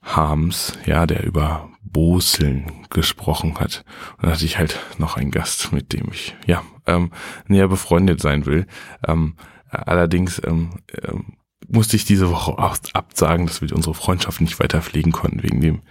Harms, 0.00 0.78
ja, 0.86 1.06
der 1.06 1.24
über 1.24 1.70
Boseln 1.82 2.86
gesprochen 2.88 3.58
hat. 3.58 3.84
Und 4.18 4.26
da 4.26 4.30
hatte 4.34 4.44
ich 4.44 4.58
halt 4.58 4.78
noch 4.96 5.16
einen 5.16 5.32
Gast, 5.32 5.72
mit 5.72 5.92
dem 5.92 6.12
ich, 6.12 6.36
ja, 6.46 6.62
ähm, 6.86 7.10
näher 7.48 7.66
befreundet 7.66 8.20
sein 8.20 8.46
will. 8.46 8.68
Ähm, 9.04 9.34
allerdings 9.70 10.40
ähm, 10.44 10.70
ähm, 11.02 11.38
musste 11.66 11.96
ich 11.96 12.04
diese 12.04 12.30
Woche 12.30 12.52
auch 12.52 12.76
absagen, 12.92 13.46
dass 13.46 13.60
wir 13.60 13.74
unsere 13.74 13.94
Freundschaft 13.96 14.40
nicht 14.40 14.60
weiter 14.60 14.82
pflegen 14.82 15.10
konnten, 15.10 15.42
wegen 15.42 15.60
dem 15.60 15.82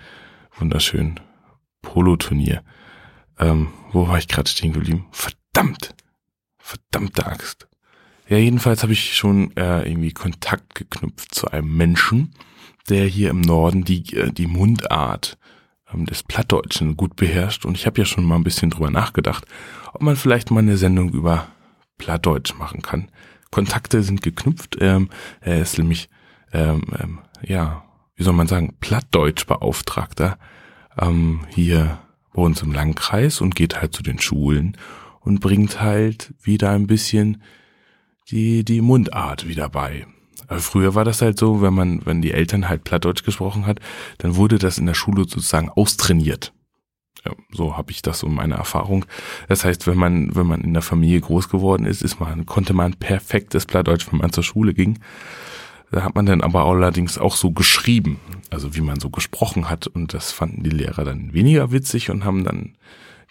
wunderschönen 0.58 1.20
Polo-Turnier. 1.82 2.64
Ähm, 3.40 3.74
wo 3.92 4.08
war 4.08 4.20
ich 4.20 4.30
gerade 4.30 4.50
stehen 4.50 4.72
geblieben? 4.72 5.08
Verdammt! 5.12 5.96
Verdammte 6.58 7.26
Axt. 7.26 7.68
Ja, 8.32 8.38
jedenfalls 8.38 8.82
habe 8.82 8.94
ich 8.94 9.14
schon 9.14 9.52
äh, 9.58 9.86
irgendwie 9.86 10.14
Kontakt 10.14 10.76
geknüpft 10.76 11.36
zu 11.36 11.52
einem 11.52 11.76
Menschen, 11.76 12.34
der 12.88 13.06
hier 13.06 13.30
im 13.30 13.42
Norden 13.42 13.84
die, 13.84 14.16
äh, 14.16 14.32
die 14.32 14.48
Mundart 14.48 15.38
ähm, 15.94 16.06
des 16.06 16.24
Plattdeutschen 16.24 16.96
gut 16.96 17.18
beherrscht. 17.18 17.66
Und 17.66 17.76
ich 17.76 17.86
habe 17.86 18.00
ja 18.00 18.06
schon 18.06 18.24
mal 18.24 18.38
ein 18.38 18.46
bisschen 18.46 18.70
drüber 18.70 18.90
nachgedacht, 18.90 19.44
ob 19.92 20.02
man 20.02 20.16
vielleicht 20.16 20.50
mal 20.50 20.62
eine 20.62 20.78
Sendung 20.78 21.10
über 21.10 21.48
Plattdeutsch 21.98 22.56
machen 22.56 22.82
kann. 22.82 23.10
Kontakte 23.50 24.02
sind 24.02 24.22
geknüpft. 24.22 24.78
Ähm, 24.80 25.10
er 25.42 25.62
ist 25.62 25.78
nämlich, 25.78 26.08
ähm, 26.54 26.84
ähm, 26.98 27.20
ja, 27.46 27.84
wie 28.16 28.24
soll 28.24 28.34
man 28.34 28.48
sagen, 28.48 28.78
Plattdeutschbeauftragter 28.80 30.38
ähm, 30.98 31.42
hier 31.50 32.00
bei 32.32 32.42
uns 32.44 32.62
im 32.62 32.72
Landkreis 32.72 33.42
und 33.42 33.58
geht 33.58 33.82
halt 33.82 33.94
zu 33.94 34.02
den 34.02 34.20
Schulen 34.20 34.78
und 35.20 35.42
bringt 35.42 35.82
halt 35.82 36.34
wieder 36.42 36.70
ein 36.70 36.88
bisschen 36.88 37.44
die, 38.30 38.64
die 38.64 38.82
Mundart 38.82 39.48
wieder 39.48 39.70
bei. 39.70 40.06
Aber 40.48 40.60
früher 40.60 40.96
war 40.96 41.06
das 41.06 41.22
halt 41.22 41.40
so, 41.40 41.62
wenn 41.62 41.74
man, 41.74 42.06
wenn 42.06 42.22
die 42.22 42.32
Eltern 42.32 42.68
halt 42.68 42.84
Plattdeutsch 42.84 43.24
gesprochen 43.24 43.66
hat, 43.66 43.80
dann 44.18 44.36
wurde 44.36 44.60
das 44.60 44.78
in 44.78 44.86
der 44.86 44.94
Schule 44.94 45.22
sozusagen 45.22 45.70
austrainiert. 45.70 46.54
Ja, 47.26 47.34
so 47.52 47.78
habe 47.78 47.92
ich 47.92 48.02
das 48.02 48.20
so 48.20 48.28
meine 48.28 48.56
Erfahrung. 48.56 49.06
Das 49.48 49.64
heißt, 49.64 49.86
wenn 49.88 49.98
man, 49.98 50.36
wenn 50.36 50.48
man 50.48 50.62
in 50.62 50.74
der 50.74 50.82
Familie 50.82 51.22
groß 51.22 51.50
geworden 51.50 51.86
ist, 51.86 52.02
ist 52.02 52.20
man, 52.20 52.46
konnte 52.46 52.74
man 52.74 52.96
perfektes 52.96 53.66
Plattdeutsch, 53.66 54.12
wenn 54.12 54.20
man 54.20 54.34
zur 54.34 54.44
Schule 54.44 54.74
ging. 54.74 55.00
Da 55.92 56.04
hat 56.04 56.16
man 56.16 56.26
dann 56.26 56.42
aber 56.42 56.66
allerdings 56.66 57.18
auch 57.18 57.36
so 57.36 57.52
geschrieben, 57.52 58.20
also 58.50 58.76
wie 58.76 58.82
man 58.82 59.00
so 59.00 59.10
gesprochen 59.10 59.70
hat. 59.70 59.88
Und 59.88 60.14
das 60.14 60.32
fanden 60.32 60.64
die 60.64 60.70
Lehrer 60.70 61.04
dann 61.04 61.34
weniger 61.34 61.72
witzig 61.72 62.10
und 62.10 62.26
haben 62.26 62.44
dann 62.44 62.76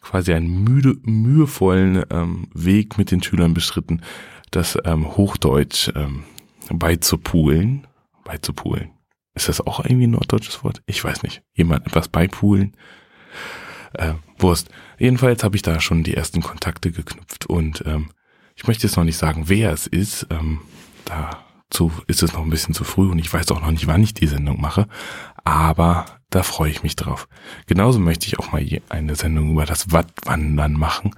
quasi 0.02 0.32
einen 0.32 0.62
müde, 0.62 0.96
mühevollen 1.02 2.04
ähm, 2.10 2.48
Weg 2.54 2.96
mit 2.96 3.10
den 3.10 3.22
Schülern 3.22 3.54
beschritten, 3.54 4.02
das 4.50 4.78
ähm, 4.84 5.16
Hochdeutsch 5.16 5.90
ähm, 5.94 6.24
beizupulen. 6.70 7.86
Beizupulen. 8.24 8.90
Ist 9.34 9.48
das 9.48 9.60
auch 9.60 9.80
irgendwie 9.80 10.06
ein 10.06 10.12
norddeutsches 10.12 10.64
Wort? 10.64 10.82
Ich 10.86 11.02
weiß 11.02 11.22
nicht. 11.22 11.42
Jemand 11.54 11.86
etwas 11.86 12.08
beipulen. 12.08 12.76
Äh, 13.94 14.14
Wurst. 14.38 14.70
Jedenfalls 14.98 15.42
habe 15.44 15.56
ich 15.56 15.62
da 15.62 15.80
schon 15.80 16.02
die 16.04 16.14
ersten 16.14 16.42
Kontakte 16.42 16.92
geknüpft 16.92 17.46
und 17.46 17.82
ähm, 17.86 18.10
ich 18.54 18.66
möchte 18.66 18.86
jetzt 18.86 18.96
noch 18.96 19.04
nicht 19.04 19.16
sagen, 19.16 19.48
wer 19.48 19.72
es 19.72 19.86
ist. 19.86 20.26
Ähm, 20.30 20.60
dazu 21.06 21.90
ist 22.06 22.22
es 22.22 22.32
noch 22.32 22.42
ein 22.42 22.50
bisschen 22.50 22.74
zu 22.74 22.84
früh 22.84 23.10
und 23.10 23.18
ich 23.18 23.32
weiß 23.32 23.50
auch 23.50 23.60
noch 23.60 23.70
nicht, 23.70 23.86
wann 23.86 24.02
ich 24.02 24.14
die 24.14 24.26
Sendung 24.26 24.60
mache. 24.60 24.86
Aber 25.44 26.04
da 26.28 26.42
freue 26.42 26.70
ich 26.70 26.82
mich 26.82 26.96
drauf. 26.96 27.28
Genauso 27.66 27.98
möchte 27.98 28.26
ich 28.26 28.38
auch 28.38 28.52
mal 28.52 28.64
eine 28.88 29.14
Sendung 29.16 29.50
über 29.52 29.66
das 29.66 29.92
Wattwandern 29.92 30.74
machen, 30.74 31.12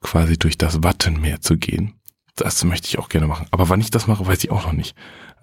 quasi 0.00 0.38
durch 0.38 0.56
das 0.56 0.82
Wattenmeer 0.82 1.40
zu 1.40 1.56
gehen. 1.56 1.95
Das 2.36 2.62
möchte 2.64 2.88
ich 2.88 2.98
auch 2.98 3.08
gerne 3.08 3.26
machen. 3.26 3.46
Aber 3.50 3.68
wann 3.68 3.80
ich 3.80 3.90
das 3.90 4.06
mache, 4.06 4.26
weiß 4.26 4.44
ich 4.44 4.50
auch 4.50 4.66
noch 4.66 4.72
nicht. 4.72 4.94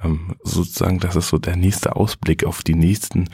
Ähm, 0.04 0.36
sozusagen, 0.44 1.00
das 1.00 1.16
ist 1.16 1.30
so 1.30 1.38
der 1.38 1.56
nächste 1.56 1.96
Ausblick 1.96 2.46
auf 2.46 2.62
die 2.62 2.76
nächsten 2.76 3.30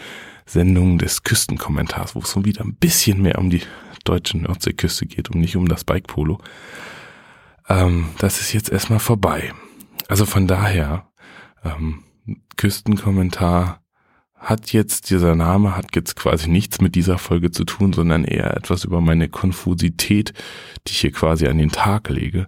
Sendungen 0.45 0.97
des 0.97 1.23
Küstenkommentars, 1.23 2.15
wo 2.15 2.19
es 2.19 2.31
so 2.31 2.45
wieder 2.45 2.63
ein 2.63 2.75
bisschen 2.75 3.21
mehr 3.21 3.37
um 3.37 3.49
die 3.49 3.61
deutsche 4.05 4.37
Nordseeküste 4.37 5.05
geht 5.05 5.29
und 5.29 5.41
nicht 5.41 5.55
um 5.57 5.67
das 5.67 5.83
Bike 5.83 6.07
Polo. 6.07 6.39
Ähm, 7.67 8.09
das 8.17 8.39
ist 8.39 8.53
jetzt 8.53 8.69
erstmal 8.69 8.99
vorbei. 8.99 9.53
Also 10.07 10.25
von 10.25 10.47
daher, 10.47 11.07
ähm, 11.63 12.03
Küstenkommentar 12.57 13.81
hat 14.35 14.71
jetzt, 14.71 15.09
dieser 15.09 15.35
Name 15.35 15.75
hat 15.75 15.95
jetzt 15.95 16.15
quasi 16.15 16.49
nichts 16.49 16.79
mit 16.79 16.95
dieser 16.95 17.17
Folge 17.17 17.51
zu 17.51 17.65
tun, 17.65 17.91
sondern 17.93 18.23
eher 18.23 18.55
etwas 18.55 18.85
über 18.85 19.01
meine 19.01 19.27
Konfusität, 19.27 20.33
die 20.87 20.93
ich 20.93 21.01
hier 21.01 21.11
quasi 21.11 21.47
an 21.47 21.57
den 21.57 21.71
Tag 21.71 22.09
lege. 22.09 22.47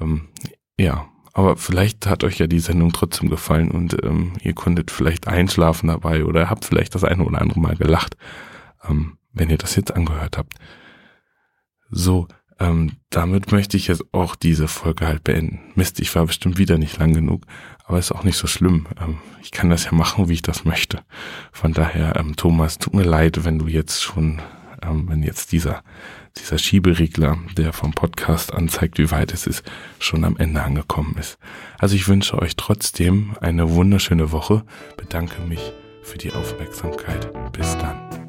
Ähm, 0.00 0.28
ja, 0.78 1.06
aber 1.32 1.56
vielleicht 1.56 2.06
hat 2.06 2.24
euch 2.24 2.38
ja 2.38 2.46
die 2.46 2.60
Sendung 2.60 2.92
trotzdem 2.92 3.30
gefallen 3.30 3.70
und 3.70 3.96
ähm, 4.04 4.32
ihr 4.42 4.54
konntet 4.54 4.90
vielleicht 4.90 5.28
einschlafen 5.28 5.88
dabei 5.88 6.24
oder 6.24 6.50
habt 6.50 6.64
vielleicht 6.64 6.94
das 6.94 7.04
eine 7.04 7.24
oder 7.24 7.40
andere 7.40 7.60
Mal 7.60 7.76
gelacht, 7.76 8.16
ähm, 8.88 9.16
wenn 9.32 9.48
ihr 9.48 9.58
das 9.58 9.76
jetzt 9.76 9.94
angehört 9.94 10.36
habt. 10.36 10.54
So, 11.90 12.28
ähm, 12.58 12.92
damit 13.10 13.50
möchte 13.50 13.76
ich 13.76 13.88
jetzt 13.88 14.04
auch 14.12 14.36
diese 14.36 14.68
Folge 14.68 15.06
halt 15.06 15.24
beenden. 15.24 15.60
Mist, 15.74 16.00
ich 16.00 16.14
war 16.14 16.26
bestimmt 16.26 16.58
wieder 16.58 16.78
nicht 16.78 16.98
lang 16.98 17.12
genug, 17.12 17.44
aber 17.84 17.98
ist 17.98 18.12
auch 18.12 18.24
nicht 18.24 18.36
so 18.36 18.46
schlimm. 18.46 18.86
Ähm, 19.00 19.18
ich 19.42 19.50
kann 19.50 19.70
das 19.70 19.84
ja 19.84 19.92
machen, 19.92 20.28
wie 20.28 20.34
ich 20.34 20.42
das 20.42 20.64
möchte. 20.64 21.00
Von 21.50 21.72
daher, 21.72 22.16
ähm, 22.16 22.36
Thomas, 22.36 22.78
tut 22.78 22.94
mir 22.94 23.04
leid, 23.04 23.44
wenn 23.44 23.58
du 23.58 23.66
jetzt 23.66 24.02
schon, 24.02 24.40
ähm, 24.82 25.08
wenn 25.08 25.22
jetzt 25.22 25.52
dieser, 25.52 25.82
dieser 26.38 26.58
Schieberegler, 26.58 27.38
der 27.56 27.72
vom 27.72 27.92
Podcast 27.92 28.52
anzeigt, 28.52 28.98
wie 28.98 29.10
weit 29.10 29.32
es 29.32 29.46
ist, 29.46 29.64
schon 29.98 30.24
am 30.24 30.36
Ende 30.36 30.62
angekommen 30.62 31.16
ist. 31.18 31.38
Also 31.78 31.94
ich 31.94 32.08
wünsche 32.08 32.38
euch 32.38 32.56
trotzdem 32.56 33.34
eine 33.40 33.70
wunderschöne 33.70 34.32
Woche, 34.32 34.64
bedanke 34.96 35.42
mich 35.42 35.72
für 36.02 36.18
die 36.18 36.32
Aufmerksamkeit. 36.32 37.30
Bis 37.52 37.76
dann. 37.78 38.21